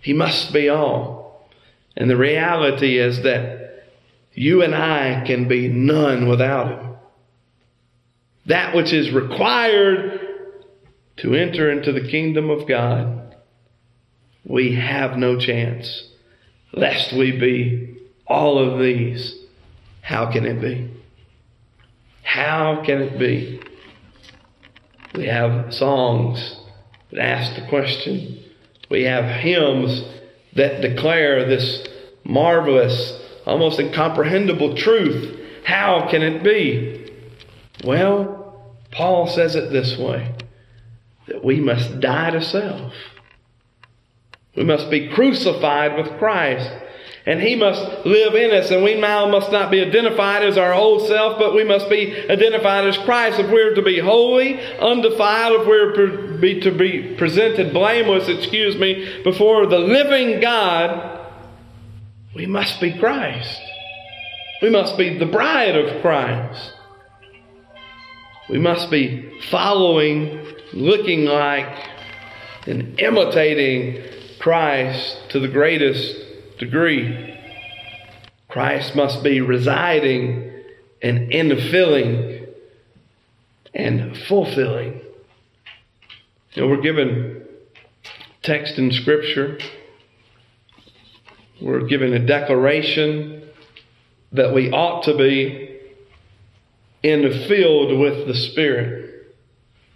[0.00, 1.48] He must be all.
[1.96, 3.86] And the reality is that
[4.34, 6.93] you and I can be none without him.
[8.46, 10.20] That which is required
[11.18, 13.24] to enter into the kingdom of God
[14.44, 16.08] we have no chance.
[16.72, 19.36] Lest we be all of these.
[20.02, 20.90] How can it be?
[22.22, 23.60] How can it be?
[25.14, 26.56] We have songs
[27.10, 28.42] that ask the question.
[28.90, 30.04] We have hymns
[30.54, 31.86] that declare this
[32.24, 35.40] marvelous, almost incomprehensible truth.
[35.64, 36.93] How can it be?
[37.82, 40.34] Well, Paul says it this way
[41.26, 42.92] that we must die to self
[44.56, 46.70] we must be crucified with Christ.
[47.26, 48.70] And He must live in us.
[48.70, 52.14] And we now must not be identified as our old self, but we must be
[52.30, 53.40] identified as Christ.
[53.40, 59.22] If we're to be holy, undefiled, if we're be, to be presented blameless, excuse me,
[59.22, 61.20] before the living God,
[62.34, 63.60] we must be Christ.
[64.60, 66.73] We must be the bride of Christ.
[68.48, 71.66] We must be following, looking like,
[72.66, 74.04] and imitating
[74.38, 76.14] Christ to the greatest
[76.58, 77.38] degree.
[78.48, 80.52] Christ must be residing
[81.02, 82.48] and infilling
[83.72, 85.00] and fulfilling.
[86.52, 87.46] You know, we're given
[88.42, 89.58] text in Scripture.
[91.60, 93.48] We're given a declaration
[94.32, 95.63] that we ought to be
[97.04, 99.34] infilled with the Spirit.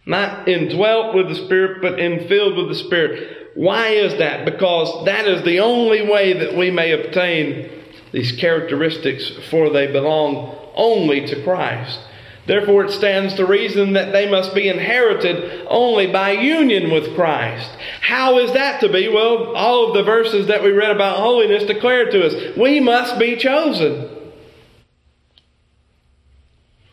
[0.06, 3.50] Not indwelt with the Spirit, but infilled with the Spirit.
[3.54, 4.44] Why is that?
[4.44, 7.70] Because that is the only way that we may obtain
[8.12, 11.98] these characteristics, for they belong only to Christ.
[12.46, 17.70] Therefore, it stands to reason that they must be inherited only by union with Christ.
[18.00, 19.08] How is that to be?
[19.08, 23.18] Well, all of the verses that we read about holiness declare to us we must
[23.18, 24.17] be chosen.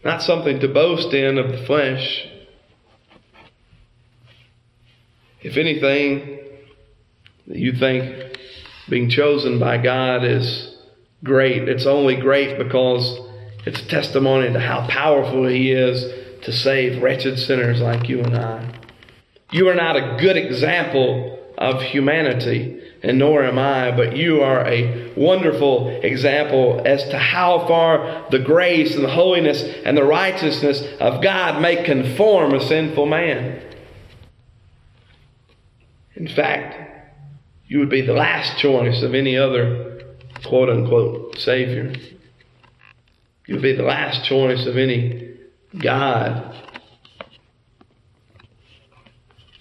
[0.05, 2.27] Not something to boast in of the flesh.
[5.41, 6.41] If anything,
[7.47, 8.37] you think
[8.87, 10.77] being chosen by God is
[11.23, 11.67] great.
[11.67, 13.19] It's only great because
[13.65, 16.03] it's a testimony to how powerful He is
[16.43, 18.79] to save wretched sinners like you and I.
[19.51, 24.65] You are not a good example of humanity, and nor am I, but you are
[24.65, 30.81] a wonderful example as to how far the grace and the holiness and the righteousness
[30.99, 33.61] of God may conform a sinful man.
[36.15, 37.11] In fact,
[37.67, 41.93] you would be the last choice of any other quote unquote Savior.
[43.45, 45.37] You would be the last choice of any
[45.77, 46.55] God.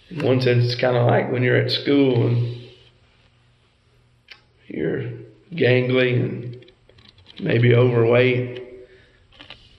[0.08, 2.63] In one sense, it's kind of like when you're at school and
[4.68, 5.10] you're
[5.52, 6.66] gangly and
[7.40, 8.62] maybe overweight,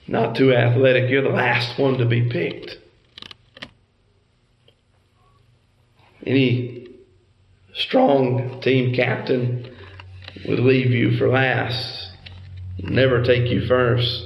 [0.07, 2.77] not too athletic, you're the last one to be picked.
[6.25, 6.88] Any
[7.73, 9.75] strong team captain
[10.47, 12.11] would leave you for last,
[12.79, 14.25] never take you first.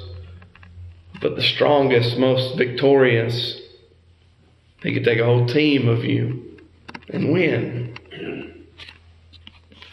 [1.21, 3.59] But the strongest, most victorious,
[4.81, 6.57] he could take a whole team of you
[7.09, 7.88] and win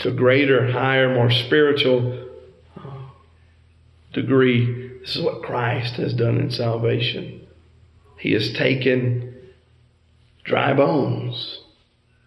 [0.06, 2.26] to a greater, higher, more spiritual
[2.76, 2.80] uh,
[4.12, 5.00] degree.
[5.00, 7.46] This is what Christ has done in salvation.
[8.18, 9.34] He has taken
[10.44, 11.60] dry bones.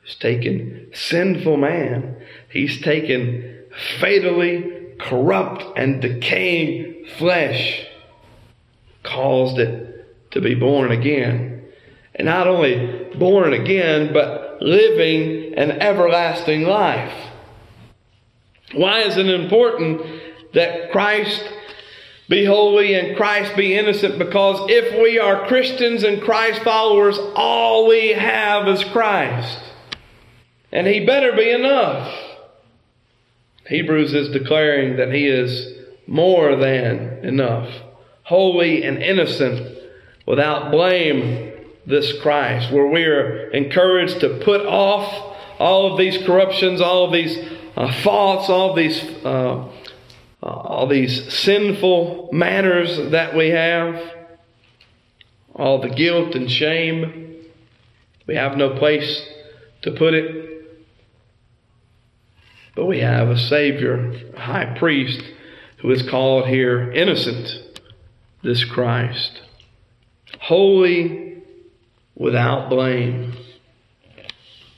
[0.03, 2.21] He's taken sinful man.
[2.49, 3.63] He's taken
[3.99, 7.85] fatally corrupt and decaying flesh,
[9.03, 11.65] caused it to be born again.
[12.15, 17.28] And not only born again, but living an everlasting life.
[18.73, 20.01] Why is it important
[20.53, 21.43] that Christ
[22.27, 24.19] be holy and Christ be innocent?
[24.19, 29.59] Because if we are Christians and Christ followers, all we have is Christ.
[30.71, 32.15] And He better be enough.
[33.67, 37.71] Hebrews is declaring that He is more than enough,
[38.23, 39.77] holy and innocent,
[40.25, 41.49] without blame,
[41.85, 47.11] this Christ, where we are encouraged to put off all of these corruptions, all of
[47.11, 47.35] these
[47.79, 49.67] uh, thoughts, all these uh,
[50.43, 54.01] all these sinful manners that we have,
[55.55, 57.35] all the guilt and shame.
[58.27, 59.25] We have no place
[59.81, 60.45] to put it.
[62.75, 65.21] But we have a Savior, a high priest,
[65.79, 67.81] who is called here innocent,
[68.43, 69.41] this Christ.
[70.39, 71.41] Holy
[72.15, 73.33] without blame.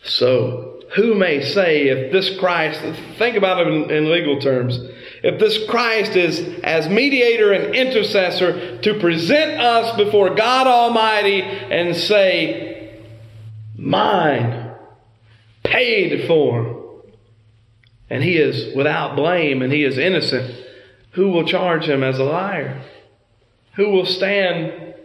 [0.04, 2.82] So, who may say if this Christ,
[3.18, 4.78] think about it in, in, legal terms,
[5.24, 11.96] if this Christ is as mediator and intercessor to present us before God Almighty and
[11.96, 13.00] say,
[13.78, 14.72] mine,
[15.64, 17.04] paid for,
[18.10, 20.54] and he is without blame and he is innocent,
[21.12, 22.82] who will charge him as a liar?
[23.76, 24.96] Who will stand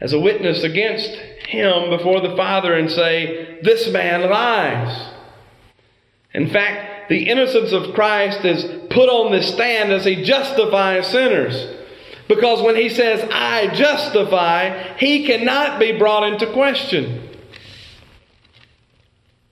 [0.00, 1.10] as a witness against
[1.48, 5.12] him before the Father and say, This man lies.
[6.34, 11.74] In fact, the innocence of Christ is put on the stand as he justifies sinners.
[12.28, 17.28] Because when he says, I justify, he cannot be brought into question.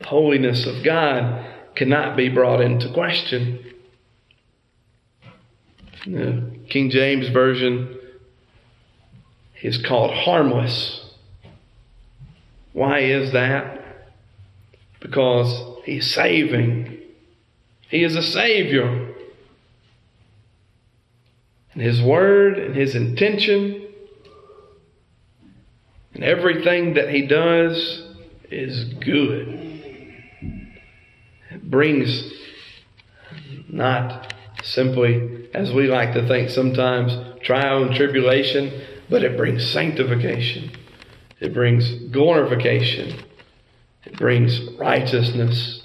[0.01, 3.73] The holiness of God cannot be brought into question.
[6.07, 7.94] The King James Version
[9.65, 11.01] is called harmless.
[12.75, 13.81] Why is that?
[15.01, 16.99] Because he's saving.
[17.89, 19.15] He is a Savior.
[21.73, 23.87] And His Word and His intention
[26.13, 28.07] and everything that He does
[28.51, 29.49] is good.
[31.51, 32.33] It brings
[33.69, 40.71] not simply, as we like to think sometimes, trial and tribulation, but it brings sanctification.
[41.41, 43.23] It brings glorification.
[44.05, 45.83] It brings righteousness.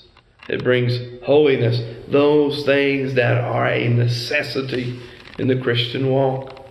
[0.47, 1.79] It brings holiness.
[2.09, 4.99] Those things that are a necessity
[5.37, 6.65] in the Christian walk.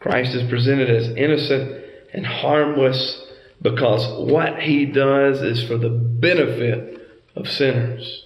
[0.00, 3.22] Christ is presented as innocent and harmless
[3.62, 7.00] because what he does is for the benefit
[7.36, 8.24] of sinners.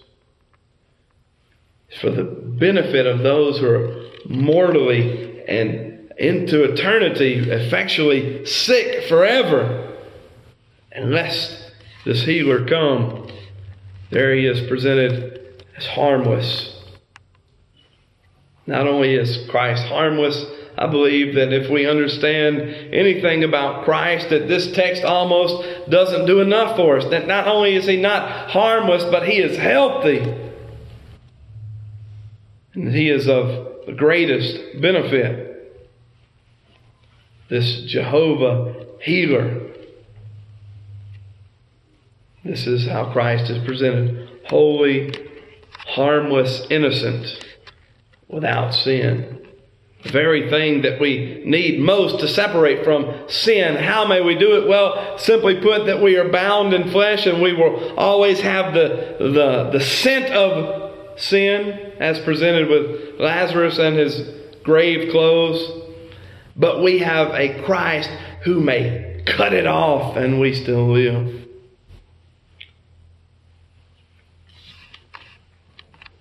[1.88, 5.85] It's for the benefit of those who are mortally and
[6.16, 9.94] into eternity effectually sick forever.
[10.92, 11.70] Unless
[12.04, 13.26] this healer come
[14.10, 16.72] there he is presented as harmless.
[18.66, 20.44] Not only is christ harmless
[20.78, 22.60] i believe that if we understand
[22.92, 27.04] anything about christ that this text almost doesn't do enough for us.
[27.10, 30.18] That not only is he not harmless but he is healthy.
[32.74, 35.45] And he is of the greatest benefit
[37.48, 39.60] this Jehovah healer.
[42.44, 45.12] This is how Christ is presented holy,
[45.70, 47.44] harmless, innocent,
[48.28, 49.44] without sin.
[50.04, 53.74] The very thing that we need most to separate from sin.
[53.74, 54.68] How may we do it?
[54.68, 59.16] Well, simply put, that we are bound in flesh and we will always have the,
[59.18, 64.30] the, the scent of sin as presented with Lazarus and his
[64.62, 65.85] grave clothes.
[66.56, 68.10] But we have a Christ
[68.44, 71.46] who may cut it off and we still live.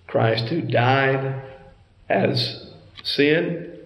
[0.06, 1.42] Christ who died
[2.08, 2.70] as
[3.02, 3.78] sin,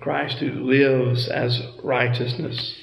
[0.00, 2.76] Christ who lives as righteousness.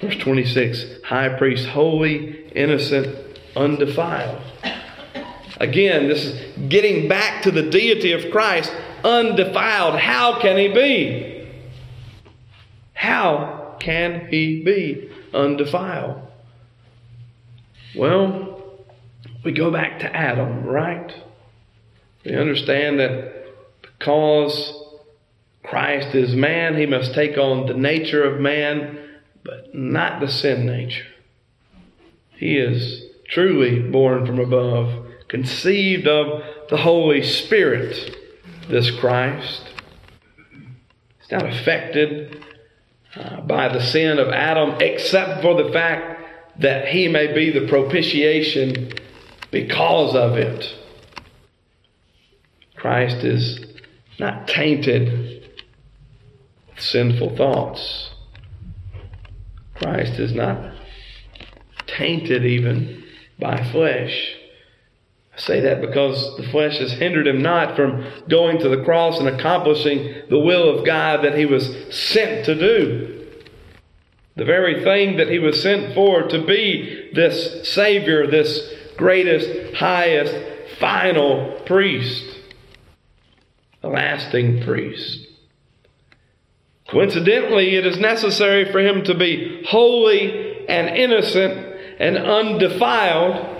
[0.00, 4.42] Verse 26 High priest, holy, innocent, undefiled.
[5.58, 8.72] Again, this is getting back to the deity of Christ,
[9.04, 9.98] undefiled.
[9.98, 11.41] How can he be?
[13.02, 16.22] How can he be undefiled?
[17.96, 18.78] Well,
[19.44, 21.12] we go back to Adam, right?
[22.24, 23.44] We understand that
[23.82, 24.72] because
[25.64, 29.00] Christ is man, he must take on the nature of man,
[29.42, 31.08] but not the sin nature.
[32.36, 38.16] He is truly born from above, conceived of the Holy Spirit,
[38.68, 39.68] this Christ.
[41.18, 42.44] He's not affected
[43.44, 46.20] by the sin of Adam, except for the fact
[46.58, 48.92] that he may be the propitiation
[49.50, 50.74] because of it.
[52.76, 53.64] Christ is
[54.18, 58.10] not tainted with sinful thoughts.
[59.74, 60.72] Christ is not
[61.86, 63.04] tainted even
[63.38, 64.36] by flesh.
[65.34, 69.18] I say that because the flesh has hindered him not from going to the cross
[69.18, 73.28] and accomplishing the will of God that he was sent to do.
[74.36, 80.34] The very thing that he was sent for to be this Savior, this greatest, highest,
[80.78, 82.40] final priest,
[83.82, 85.26] a lasting priest.
[86.88, 93.51] Coincidentally, it is necessary for him to be holy and innocent and undefiled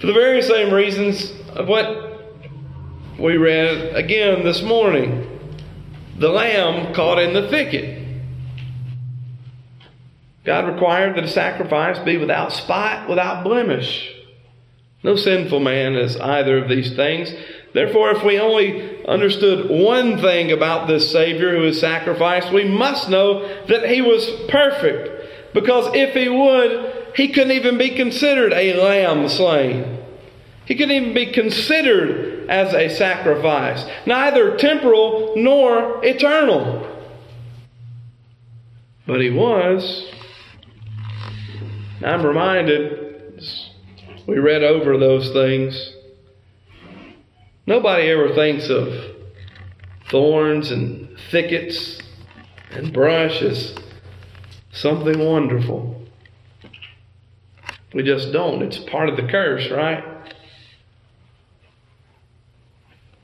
[0.00, 2.24] for the very same reasons of what
[3.18, 5.26] we read again this morning
[6.16, 7.98] the lamb caught in the thicket.
[10.44, 14.14] God required that a sacrifice be without spot, without blemish.
[15.02, 17.32] No sinful man is either of these things.
[17.72, 23.08] Therefore, if we only understood one thing about this Savior who is sacrificed, we must
[23.08, 25.54] know that he was perfect.
[25.54, 29.98] Because if he would, he couldn't even be considered a lamb slain.
[30.66, 36.86] He couldn't even be considered as a sacrifice, neither temporal nor eternal.
[39.06, 40.12] But he was.
[42.04, 43.44] I'm reminded,
[44.26, 45.94] we read over those things.
[47.66, 48.92] Nobody ever thinks of
[50.10, 52.00] thorns and thickets
[52.70, 53.74] and brush as
[54.72, 55.99] something wonderful.
[57.92, 58.62] We just don't.
[58.62, 60.04] It's part of the curse, right?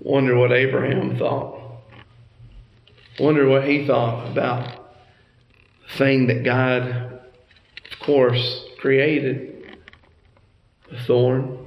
[0.00, 1.60] Wonder what Abraham thought.
[3.18, 4.86] Wonder what he thought about
[5.88, 9.78] the thing that God, of course, created.
[10.90, 11.66] The thorn,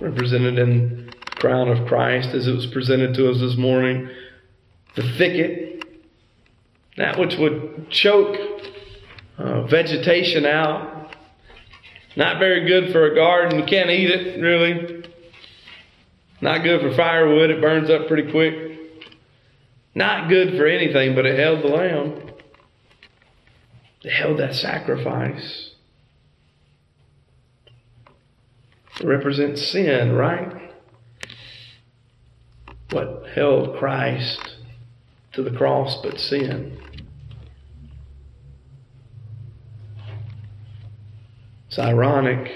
[0.00, 4.10] represented in the crown of Christ as it was presented to us this morning.
[4.96, 5.84] The thicket,
[6.98, 8.36] that which would choke
[9.38, 11.01] uh, vegetation out.
[12.16, 13.58] Not very good for a garden.
[13.58, 15.04] You can't eat it, really.
[16.40, 17.50] Not good for firewood.
[17.50, 18.78] It burns up pretty quick.
[19.94, 22.30] Not good for anything, but it held the lamb.
[24.02, 25.70] It held that sacrifice.
[29.00, 30.70] It represents sin, right?
[32.90, 34.56] What held Christ
[35.32, 36.78] to the cross but sin?
[41.72, 42.52] It's ironic.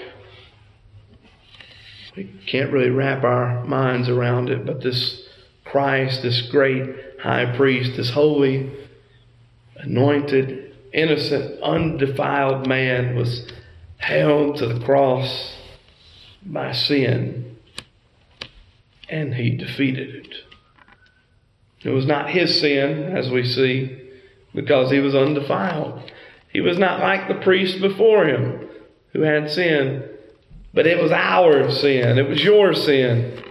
[2.15, 5.27] We can't really wrap our minds around it, but this
[5.65, 6.87] Christ, this great
[7.23, 8.71] high priest, this holy,
[9.77, 13.51] anointed, innocent, undefiled man was
[13.97, 15.55] held to the cross
[16.45, 17.57] by sin,
[19.09, 20.35] and he defeated it.
[21.81, 24.11] It was not his sin, as we see,
[24.53, 26.03] because he was undefiled.
[26.53, 28.66] He was not like the priest before him
[29.13, 30.03] who had sin,
[30.73, 32.17] but it was our sin.
[32.17, 33.43] It was your sin.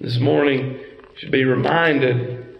[0.00, 2.58] This morning, you should be reminded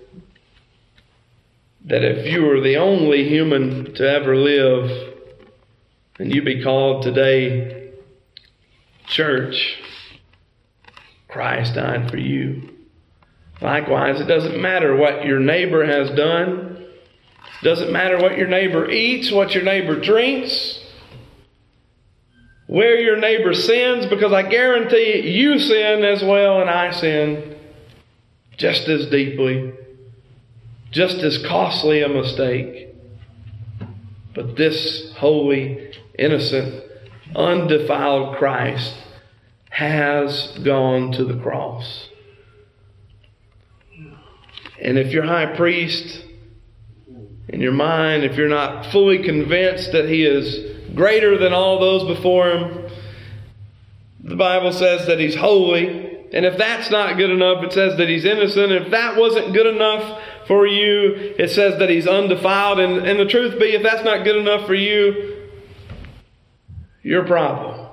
[1.87, 5.15] that if you were the only human to ever live,
[6.19, 7.93] and you be called today
[9.07, 9.81] church,
[11.29, 12.69] Christ died for you.
[13.61, 16.87] Likewise, it doesn't matter what your neighbor has done.
[17.63, 20.82] Doesn't matter what your neighbor eats, what your neighbor drinks
[22.73, 27.59] where your neighbor sins because I guarantee you sin as well and I sin
[28.57, 29.75] just as deeply,
[30.91, 32.95] just as costly a mistake.
[34.35, 36.83] But this holy, innocent,
[37.37, 38.95] undefiled Christ
[39.69, 42.09] has gone to the cross.
[44.81, 46.25] And if your high priest,
[47.51, 52.05] in your mind, if you're not fully convinced that he is greater than all those
[52.17, 52.91] before him,
[54.25, 56.11] The Bible says that he's holy.
[56.33, 58.73] And if that's not good enough, it says that he's innocent.
[58.73, 62.79] If that wasn't good enough for you, it says that he's undefiled.
[62.79, 65.49] And, and the truth be, if that's not good enough for you,
[67.03, 67.89] your problem.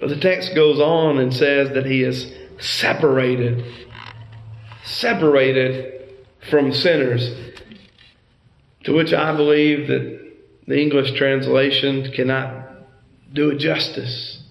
[0.00, 3.64] But the text goes on and says that he is separated.
[4.84, 6.14] Separated
[6.50, 7.36] from sinners.
[8.84, 10.17] To which I believe that
[10.68, 12.68] the English translation cannot
[13.32, 14.42] do it justice.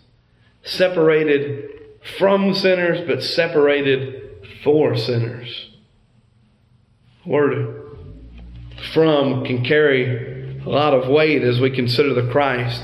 [0.63, 1.70] Separated
[2.18, 4.24] from sinners, but separated
[4.63, 5.70] for sinners.
[7.24, 7.84] Word
[8.93, 12.82] from can carry a lot of weight as we consider the Christ.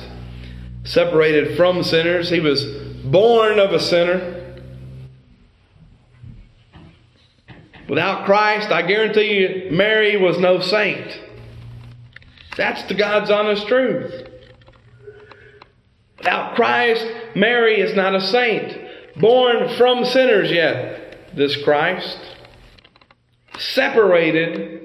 [0.84, 2.64] Separated from sinners, he was
[3.04, 4.58] born of a sinner.
[7.90, 11.20] Without Christ, I guarantee you, Mary was no saint.
[12.56, 14.30] That's the God's honest truth.
[16.18, 18.78] Without Christ, Mary is not a saint.
[19.18, 22.18] Born from sinners yet, this Christ,
[23.58, 24.82] separated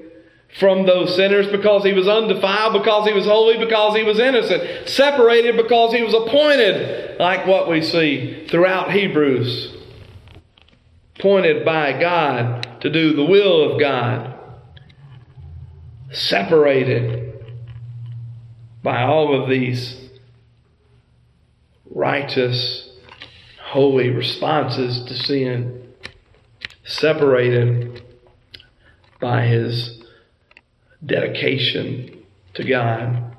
[0.59, 4.89] from those sinners because he was undefiled, because he was holy, because he was innocent,
[4.89, 9.75] separated because he was appointed, like what we see throughout Hebrews,
[11.17, 14.35] appointed by God to do the will of God,
[16.11, 17.18] separated
[18.83, 20.09] by all of these
[21.89, 22.89] righteous
[23.61, 25.93] holy responses to sin,
[26.85, 28.03] separated
[29.19, 30.01] by his
[31.05, 32.23] dedication
[32.53, 33.35] to God.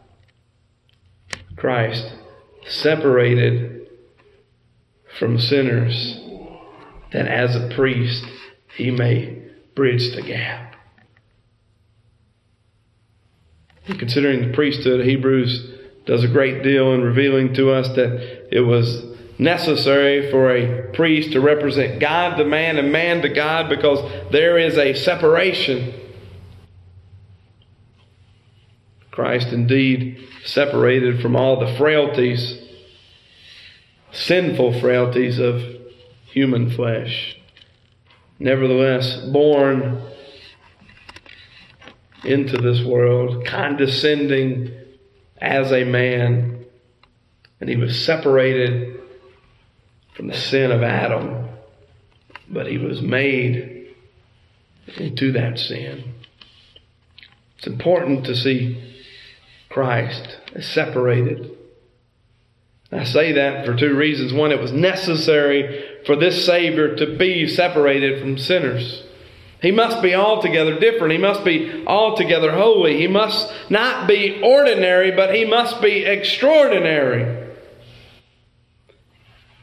[1.56, 2.12] Christ
[2.66, 3.88] separated
[5.18, 6.20] from sinners
[7.12, 8.24] that as a priest
[8.76, 9.42] he may
[9.74, 10.76] bridge the gap.
[13.79, 15.70] And considering the priesthood, Hebrews
[16.06, 19.04] does a great deal in revealing to us that it was
[19.38, 24.58] necessary for a priest to represent God to man and man to God because there
[24.58, 25.94] is a separation.
[29.10, 32.60] Christ indeed separated from all the frailties,
[34.12, 35.62] sinful frailties of
[36.26, 37.36] human flesh.
[38.38, 40.02] Nevertheless, born
[42.24, 44.72] into this world, condescending
[45.38, 46.64] as a man,
[47.60, 49.00] and he was separated
[50.14, 51.48] from the sin of Adam,
[52.48, 53.94] but he was made
[54.96, 56.14] into that sin.
[57.58, 58.94] It's important to see
[59.68, 61.50] Christ as separated.
[62.92, 64.32] I say that for two reasons.
[64.32, 69.04] One, it was necessary for this Savior to be separated from sinners.
[69.60, 71.12] He must be altogether different.
[71.12, 72.96] He must be altogether holy.
[72.96, 77.48] He must not be ordinary, but he must be extraordinary.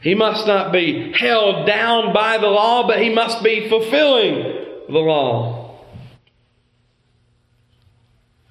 [0.00, 4.42] He must not be held down by the law, but he must be fulfilling
[4.88, 5.80] the law.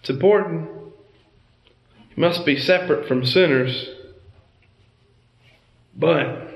[0.02, 0.70] It's important.
[2.14, 3.90] He must be separate from sinners.
[5.96, 6.48] But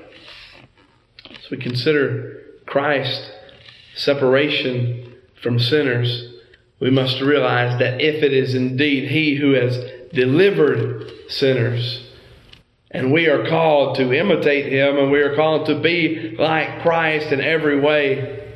[1.30, 3.31] as we consider Christ's
[4.04, 6.34] separation from sinners,
[6.80, 9.78] we must realize that if it is indeed He who has
[10.12, 12.02] delivered sinners,
[12.92, 17.32] and we are called to imitate him and we are called to be like Christ
[17.32, 18.50] in every way.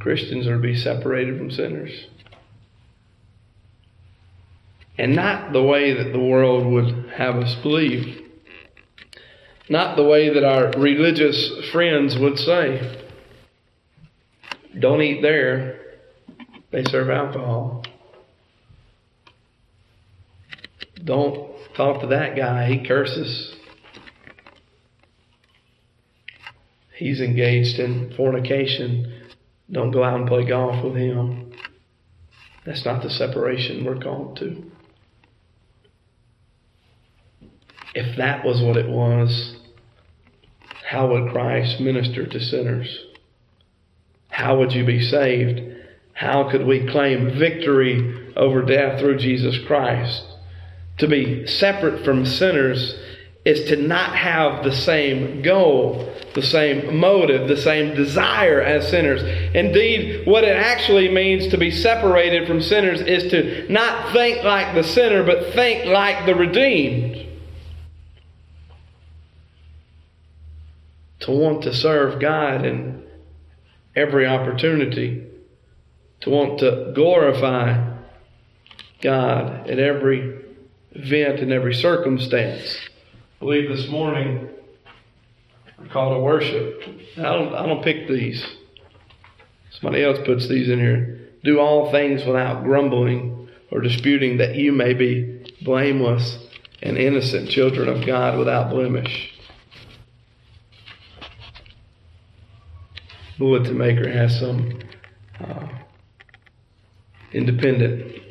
[0.00, 1.92] Christians are to be separated from sinners.
[4.98, 8.20] And not the way that the world would have us believe.
[9.68, 13.01] Not the way that our religious friends would say.
[14.78, 15.80] Don't eat there,
[16.70, 17.84] they serve alcohol.
[21.04, 23.56] Don't Talk to that guy, he curses.
[26.96, 29.30] He's engaged in fornication.
[29.70, 31.52] Don't go out and play golf with him.
[32.66, 34.70] That's not the separation we're called to.
[37.94, 39.56] If that was what it was,
[40.88, 42.98] how would Christ minister to sinners?
[44.32, 45.62] How would you be saved?
[46.12, 50.24] How could we claim victory over death through Jesus Christ?
[50.98, 52.94] to be separate from sinners
[53.44, 59.20] is to not have the same goal, the same motive, the same desire as sinners.
[59.52, 64.76] Indeed, what it actually means to be separated from sinners is to not think like
[64.76, 67.26] the sinner, but think like the redeemed.
[71.20, 73.01] To want to serve God in
[73.94, 75.26] every opportunity,
[76.20, 77.98] to want to glorify
[79.02, 80.40] God at every
[80.92, 82.78] event, and every circumstance.
[83.40, 84.48] I believe this morning
[85.78, 86.82] We're called to worship.
[87.18, 88.44] I don't, I don't pick these.
[89.70, 91.30] Somebody else puts these in here.
[91.42, 96.38] Do all things without grumbling or disputing, that you may be blameless
[96.82, 99.31] and innocent children of God without blemish.
[103.42, 104.78] Bulletin Maker has some
[105.40, 105.66] uh,
[107.32, 108.22] independent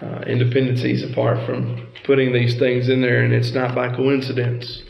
[0.00, 4.84] uh, independencies apart from putting these things in there, and it's not by coincidence.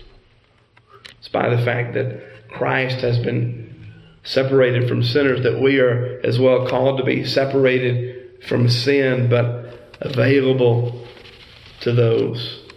[1.18, 6.38] It's by the fact that Christ has been separated from sinners, that we are as
[6.38, 11.06] well called to be separated from sin, but available
[11.80, 12.68] to those.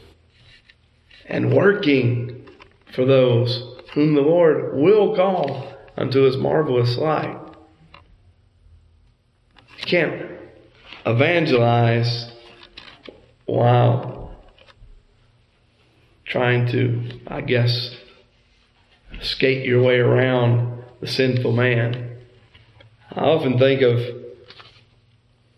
[1.26, 2.48] And working
[2.94, 7.38] for those whom the Lord will call unto his marvelous light.
[9.80, 10.32] You can't
[11.06, 12.32] evangelize
[13.46, 14.36] while
[16.26, 17.96] trying to, I guess,
[19.22, 22.18] skate your way around the sinful man.
[23.12, 24.00] I often think of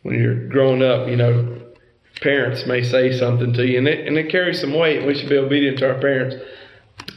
[0.03, 1.61] when you're growing up, you know,
[2.21, 5.05] parents may say something to you and it, and it carries some weight.
[5.05, 6.35] We should be obedient to our parents.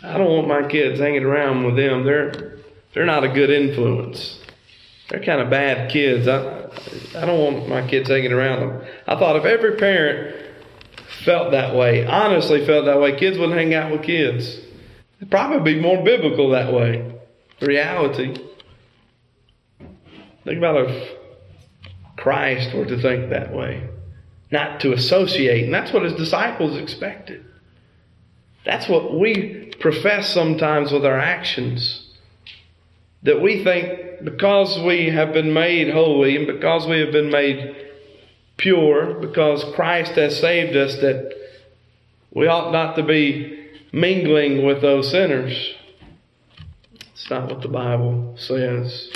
[0.03, 2.05] I don't want my kids hanging around with them.
[2.05, 2.50] They're
[2.93, 4.39] they're not a good influence.
[5.09, 6.29] They're kind of bad kids.
[6.29, 6.67] I,
[7.17, 8.83] I don't want my kids hanging around them.
[9.07, 10.37] I thought if every parent
[11.25, 14.61] felt that way, honestly felt that way, kids wouldn't hang out with kids.
[15.19, 17.19] It'd probably be more biblical that way.
[17.61, 18.37] Reality.
[20.45, 21.19] Think about if
[22.17, 23.89] Christ were to think that way,
[24.51, 25.65] not to associate.
[25.65, 27.45] And that's what his disciples expected.
[28.65, 32.10] That's what we profess sometimes with our actions
[33.23, 37.77] that we think because we have been made holy and because we have been made
[38.57, 41.35] pure, because Christ has saved us, that
[42.33, 45.75] we ought not to be mingling with those sinners.
[47.13, 49.11] It's not what the Bible says.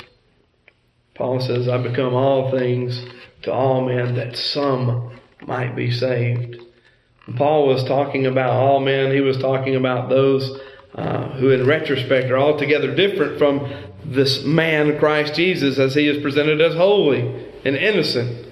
[1.15, 3.05] Paul says, I become all things
[3.43, 6.57] to all men that some might be saved.
[7.25, 10.59] When Paul was talking about all men, he was talking about those
[10.93, 13.59] uh, who, in retrospect, are altogether different from
[14.11, 17.21] this man, Christ Jesus, as he is presented as holy
[17.63, 18.47] and innocent.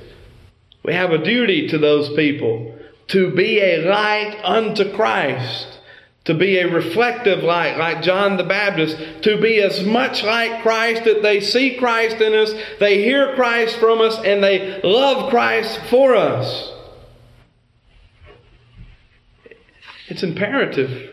[0.83, 2.77] We have a duty to those people
[3.09, 5.79] to be a light unto Christ,
[6.25, 11.03] to be a reflective light like John the Baptist, to be as much like Christ
[11.03, 15.79] that they see Christ in us, they hear Christ from us, and they love Christ
[15.89, 16.71] for us.
[20.07, 21.12] It's imperative.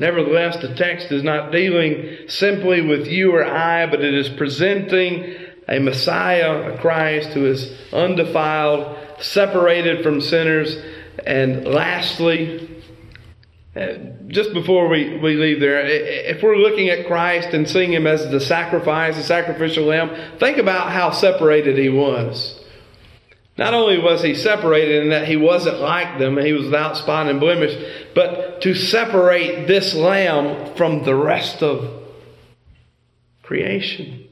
[0.00, 5.36] Nevertheless, the text is not dealing simply with you or I, but it is presenting
[5.68, 10.74] a Messiah, a Christ who is undefiled, separated from sinners.
[11.26, 12.82] And lastly,
[13.76, 13.92] uh,
[14.28, 18.30] just before we, we leave there, if we're looking at Christ and seeing him as
[18.30, 22.58] the sacrifice, the sacrificial lamb, think about how separated he was.
[23.60, 27.28] Not only was he separated in that he wasn't like them, he was without spot
[27.28, 27.76] and blemish,
[28.14, 32.02] but to separate this lamb from the rest of
[33.42, 34.26] creation,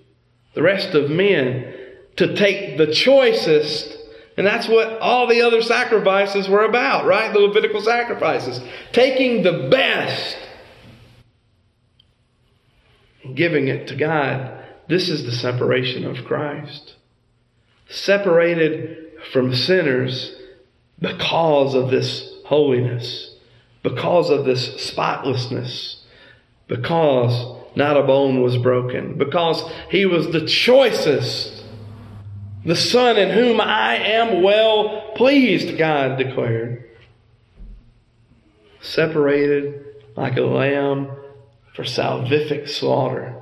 [0.55, 1.75] the rest of men,
[2.17, 3.99] to take the choicest.
[4.39, 7.31] And that's what all the other sacrifices were about, right?
[7.31, 8.59] The Levitical sacrifices.
[8.93, 10.39] Taking the best
[13.23, 14.65] and giving it to God.
[14.89, 16.95] This is the separation of Christ.
[17.91, 20.35] Separated from sinners
[21.01, 23.35] because of this holiness,
[23.83, 26.03] because of this spotlessness,
[26.67, 31.63] because not a bone was broken, because he was the choicest,
[32.65, 36.85] the Son in whom I am well pleased, God declared.
[38.81, 39.85] Separated
[40.17, 41.11] like a lamb
[41.75, 43.37] for salvific slaughter.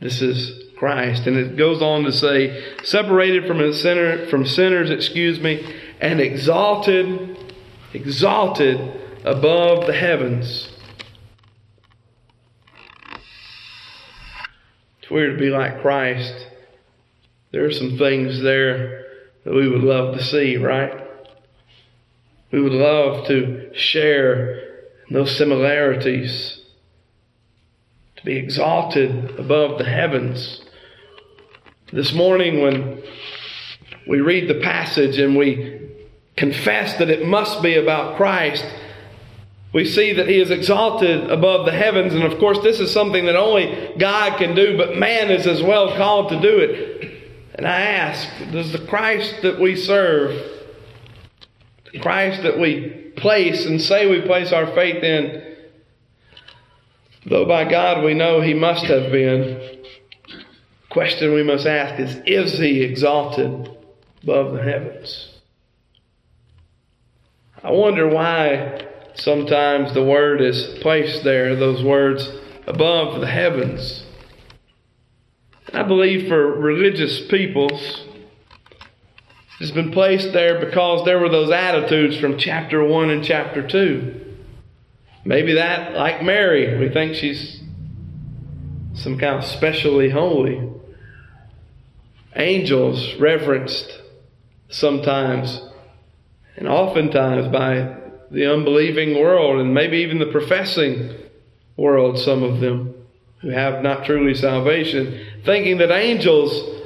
[0.00, 1.26] This is Christ.
[1.26, 7.36] And it goes on to say, separated from sinner, from sinners, excuse me, and exalted,
[7.92, 8.78] exalted
[9.24, 10.70] above the heavens.
[15.02, 16.48] To be like Christ,
[17.50, 19.06] there are some things there
[19.44, 20.92] that we would love to see, right?
[22.52, 26.60] We would love to share those similarities,
[28.16, 30.62] to be exalted above the heavens.
[31.90, 33.02] This morning, when
[34.06, 35.88] we read the passage and we
[36.36, 38.62] confess that it must be about Christ,
[39.72, 42.12] we see that He is exalted above the heavens.
[42.12, 45.62] And of course, this is something that only God can do, but man is as
[45.62, 47.22] well called to do it.
[47.54, 50.38] And I ask, does the Christ that we serve,
[51.90, 55.48] the Christ that we place and say we place our faith in,
[57.26, 59.77] Though by God we know he must have been,
[60.90, 63.70] question we must ask is Is he exalted
[64.22, 65.28] above the heavens?
[67.62, 72.30] I wonder why sometimes the word is placed there, those words
[72.66, 74.04] above the heavens.
[75.72, 78.04] I believe for religious peoples,
[79.60, 84.36] it's been placed there because there were those attitudes from chapter 1 and chapter 2.
[85.24, 87.60] Maybe that, like Mary, we think she's
[88.94, 90.77] some kind of specially holy.
[92.38, 94.00] Angels reverenced
[94.68, 95.60] sometimes
[96.56, 97.96] and oftentimes by
[98.30, 101.14] the unbelieving world and maybe even the professing
[101.76, 102.94] world, some of them
[103.40, 106.76] who have not truly salvation, thinking that angels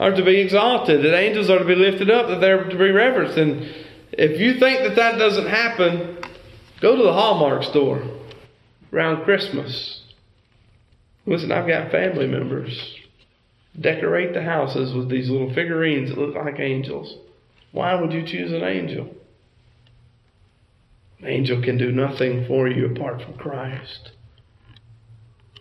[0.00, 2.90] are to be exalted, that angels are to be lifted up, that they're to be
[2.90, 3.38] reverenced.
[3.38, 3.72] And
[4.12, 6.18] if you think that that doesn't happen,
[6.80, 8.02] go to the Hallmark store
[8.92, 10.02] around Christmas.
[11.24, 13.01] Listen, I've got family members.
[13.80, 17.16] Decorate the houses with these little figurines that look like angels.
[17.72, 19.08] Why would you choose an angel?
[21.20, 24.10] An angel can do nothing for you apart from Christ.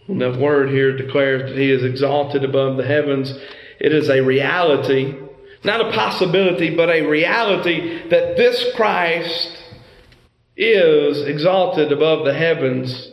[0.07, 3.33] And the word here declares that he is exalted above the heavens.
[3.79, 5.15] It is a reality,
[5.63, 9.57] not a possibility, but a reality that this Christ
[10.57, 13.11] is exalted above the heavens,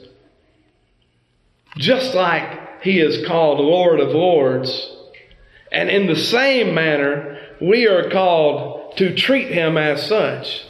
[1.77, 4.95] just like he is called Lord of Lords.
[5.71, 10.65] And in the same manner, we are called to treat him as such.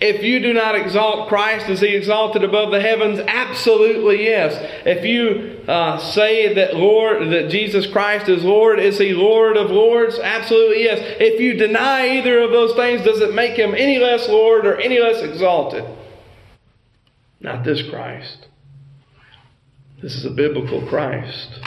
[0.00, 3.20] If you do not exalt Christ, is he exalted above the heavens?
[3.20, 4.52] Absolutely yes.
[4.84, 9.70] If you uh, say that Lord, that Jesus Christ is Lord, is he Lord of
[9.70, 10.18] Lords?
[10.18, 10.98] Absolutely yes.
[11.20, 14.74] If you deny either of those things, does it make him any less Lord or
[14.80, 15.84] any less exalted?
[17.38, 18.48] Not this Christ.
[20.02, 21.60] This is a biblical Christ.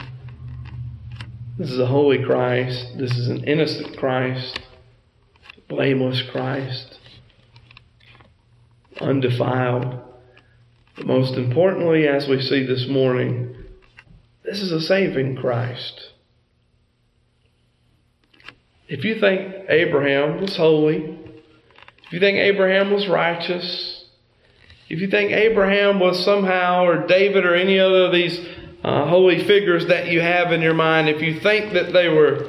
[1.56, 2.98] This is a holy Christ.
[2.98, 4.60] This is an innocent Christ,
[5.68, 6.98] blameless Christ,
[9.00, 10.02] undefiled.
[10.96, 13.56] But most importantly, as we see this morning,
[14.44, 16.10] this is a saving Christ.
[18.86, 21.18] If you think Abraham was holy,
[22.04, 23.95] if you think Abraham was righteous,
[24.88, 28.38] if you think Abraham was somehow, or David, or any other of these
[28.84, 32.48] uh, holy figures that you have in your mind, if you think that they were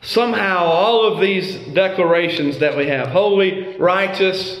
[0.00, 4.60] somehow all of these declarations that we have holy, righteous,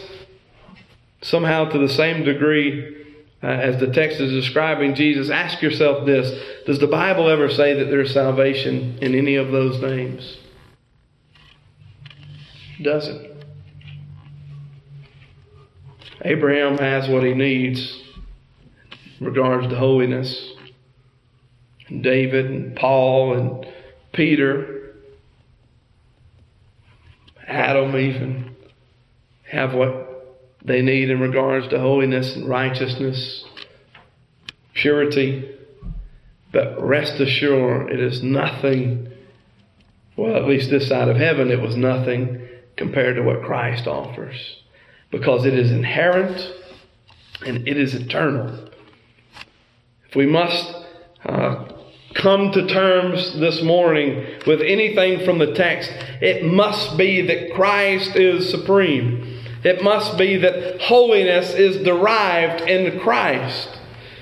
[1.22, 2.94] somehow to the same degree
[3.42, 6.30] uh, as the text is describing Jesus, ask yourself this
[6.66, 10.36] Does the Bible ever say that there's salvation in any of those names?
[12.78, 13.35] It doesn't.
[16.22, 18.02] Abraham has what he needs
[19.20, 20.52] in regards to holiness.
[21.88, 23.66] And David and Paul and
[24.12, 24.94] Peter,
[27.46, 28.56] Adam even,
[29.44, 33.44] have what they need in regards to holiness and righteousness,
[34.74, 35.52] purity.
[36.50, 39.12] But rest assured, it is nothing,
[40.16, 44.56] well, at least this side of heaven, it was nothing compared to what Christ offers
[45.10, 46.52] because it is inherent
[47.44, 48.68] and it is eternal.
[50.08, 50.74] If we must
[51.24, 51.64] uh,
[52.14, 55.90] come to terms this morning with anything from the text,
[56.20, 59.42] it must be that Christ is supreme.
[59.64, 63.68] It must be that holiness is derived in Christ.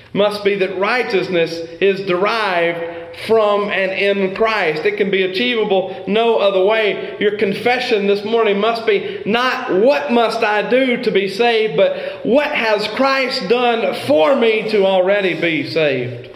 [0.07, 2.94] It must be that righteousness is derived
[3.27, 4.85] from and in Christ.
[4.85, 7.17] It can be achievable no other way.
[7.19, 12.25] Your confession this morning must be not what must I do to be saved, but
[12.25, 16.31] what has Christ done for me to already be saved.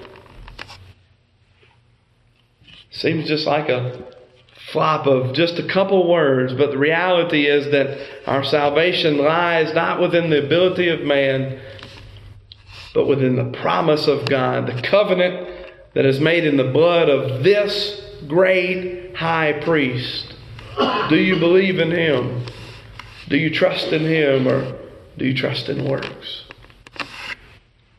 [2.91, 4.03] Seems just like a
[4.71, 10.01] flop of just a couple words, but the reality is that our salvation lies not
[10.01, 11.59] within the ability of man,
[12.93, 15.59] but within the promise of God, the covenant
[15.93, 20.35] that is made in the blood of this great high priest.
[21.09, 22.45] Do you believe in him?
[23.27, 24.77] Do you trust in him or
[25.17, 26.43] do you trust in works?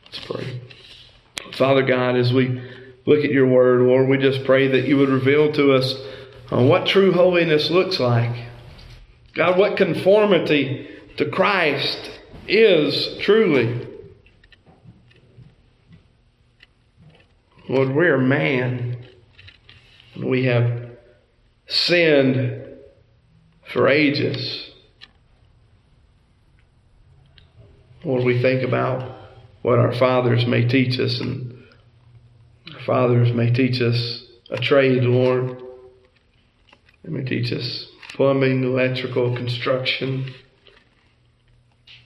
[0.05, 0.61] Let's pray.
[1.53, 2.61] Father God, as we
[3.05, 5.93] look at your word, Lord, we just pray that you would reveal to us
[6.51, 8.47] uh, what true holiness looks like.
[9.33, 13.87] God, what conformity to Christ is truly.
[17.71, 18.97] Lord, we are man.
[20.21, 20.89] We have
[21.67, 22.67] sinned
[23.71, 24.71] for ages.
[28.03, 29.19] Lord, we think about
[29.61, 31.63] what our fathers may teach us, and
[32.73, 35.63] our fathers may teach us a trade, Lord.
[37.05, 40.33] They may teach us plumbing, electrical, construction.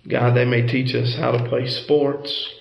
[0.08, 2.52] God, they may teach us how to play sports.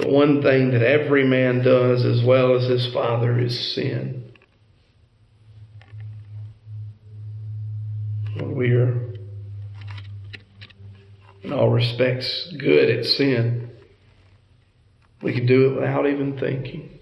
[0.00, 4.32] But one thing that every man does as well as his father is sin.
[8.40, 9.12] We are,
[11.42, 13.72] in all respects, good at sin.
[15.20, 16.98] We can do it without even thinking.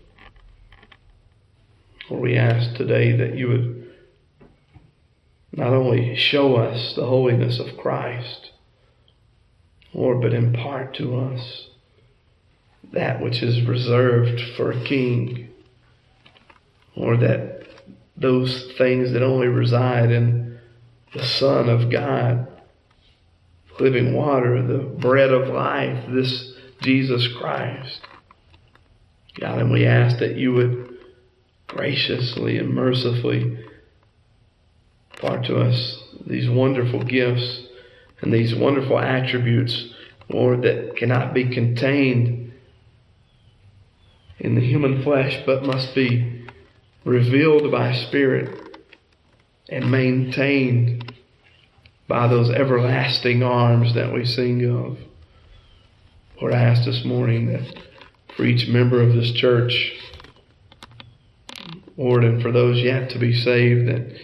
[2.10, 3.92] Lord, we ask today that you would
[5.52, 8.50] not only show us the holiness of Christ,
[9.94, 11.67] Lord, but impart to us
[12.92, 15.48] that which is reserved for a king,
[16.96, 17.66] or that
[18.16, 20.58] those things that only reside in
[21.14, 22.48] the Son of God,
[23.78, 26.52] living water, the bread of life, this
[26.82, 28.00] Jesus Christ.
[29.38, 30.98] God, and we ask that you would
[31.66, 33.64] graciously and mercifully
[35.12, 37.66] impart to us these wonderful gifts
[38.20, 39.92] and these wonderful attributes,
[40.28, 42.37] Lord, that cannot be contained
[44.40, 46.46] in the human flesh, but must be
[47.04, 48.76] revealed by Spirit
[49.68, 51.12] and maintained
[52.06, 54.98] by those everlasting arms that we sing of.
[56.40, 57.82] Lord, I ask this morning that
[58.36, 59.92] for each member of this church,
[61.96, 64.16] Lord, and for those yet to be saved, that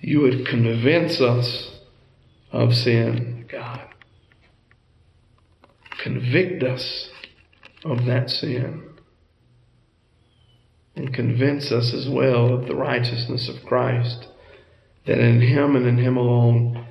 [0.00, 1.70] you would convince us
[2.52, 3.82] of sin, God.
[5.98, 7.10] Convict us
[7.84, 8.89] of that sin
[10.96, 14.28] and convince us as well of the righteousness of Christ,
[15.06, 16.86] that in Him and in Him alone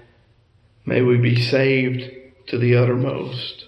[0.85, 2.11] may we be saved
[2.47, 3.65] to the uttermost.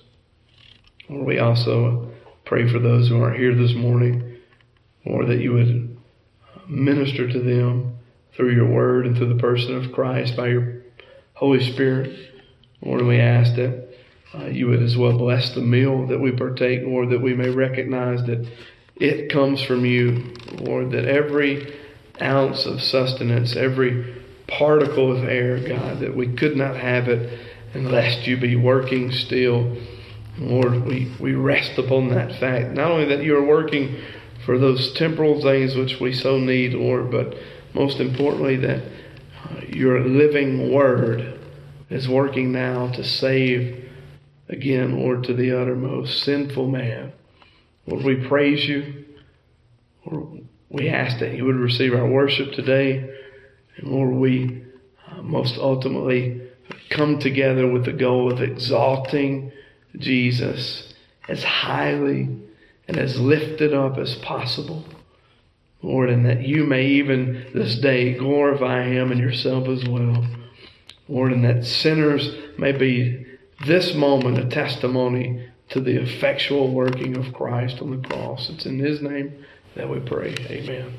[1.10, 2.12] Lord, we also
[2.46, 4.38] pray for those who aren't here this morning,
[5.06, 5.98] Lord, that you would
[6.68, 7.98] minister to them
[8.36, 10.82] through your word and through the person of Christ by your
[11.34, 12.18] Holy Spirit.
[12.82, 13.90] Lord, we ask that
[14.34, 17.50] uh, you would as well bless the meal that we partake, Lord, that we may
[17.50, 18.50] recognize that
[18.96, 21.80] it comes from you, Lord, that every
[22.22, 27.40] ounce of sustenance, every particle of air, God, that we could not have it
[27.74, 29.78] unless you be working still.
[30.38, 32.72] Lord, we, we rest upon that fact.
[32.74, 34.02] Not only that you are working
[34.46, 37.36] for those temporal things which we so need, Lord, but
[37.74, 38.84] most importantly, that
[39.50, 41.40] uh, your living word
[41.90, 43.90] is working now to save
[44.50, 47.14] again, Lord, to the uttermost sinful man.
[47.88, 49.06] Lord, we praise you.
[50.06, 53.10] Lord, we ask that you would receive our worship today.
[53.78, 54.64] And Lord, we
[55.10, 56.42] uh, most ultimately
[56.90, 59.52] come together with the goal of exalting
[59.98, 60.94] Jesus
[61.28, 62.30] as highly
[62.88, 64.86] and as lifted up as possible.
[65.82, 70.26] Lord, and that you may even this day glorify him and yourself as well.
[71.08, 73.26] Lord, and that sinners may be
[73.66, 78.50] this moment a testimony to the effectual working of Christ on the cross.
[78.50, 79.46] It's in his name
[79.76, 80.36] that we pray.
[80.50, 80.98] Amen.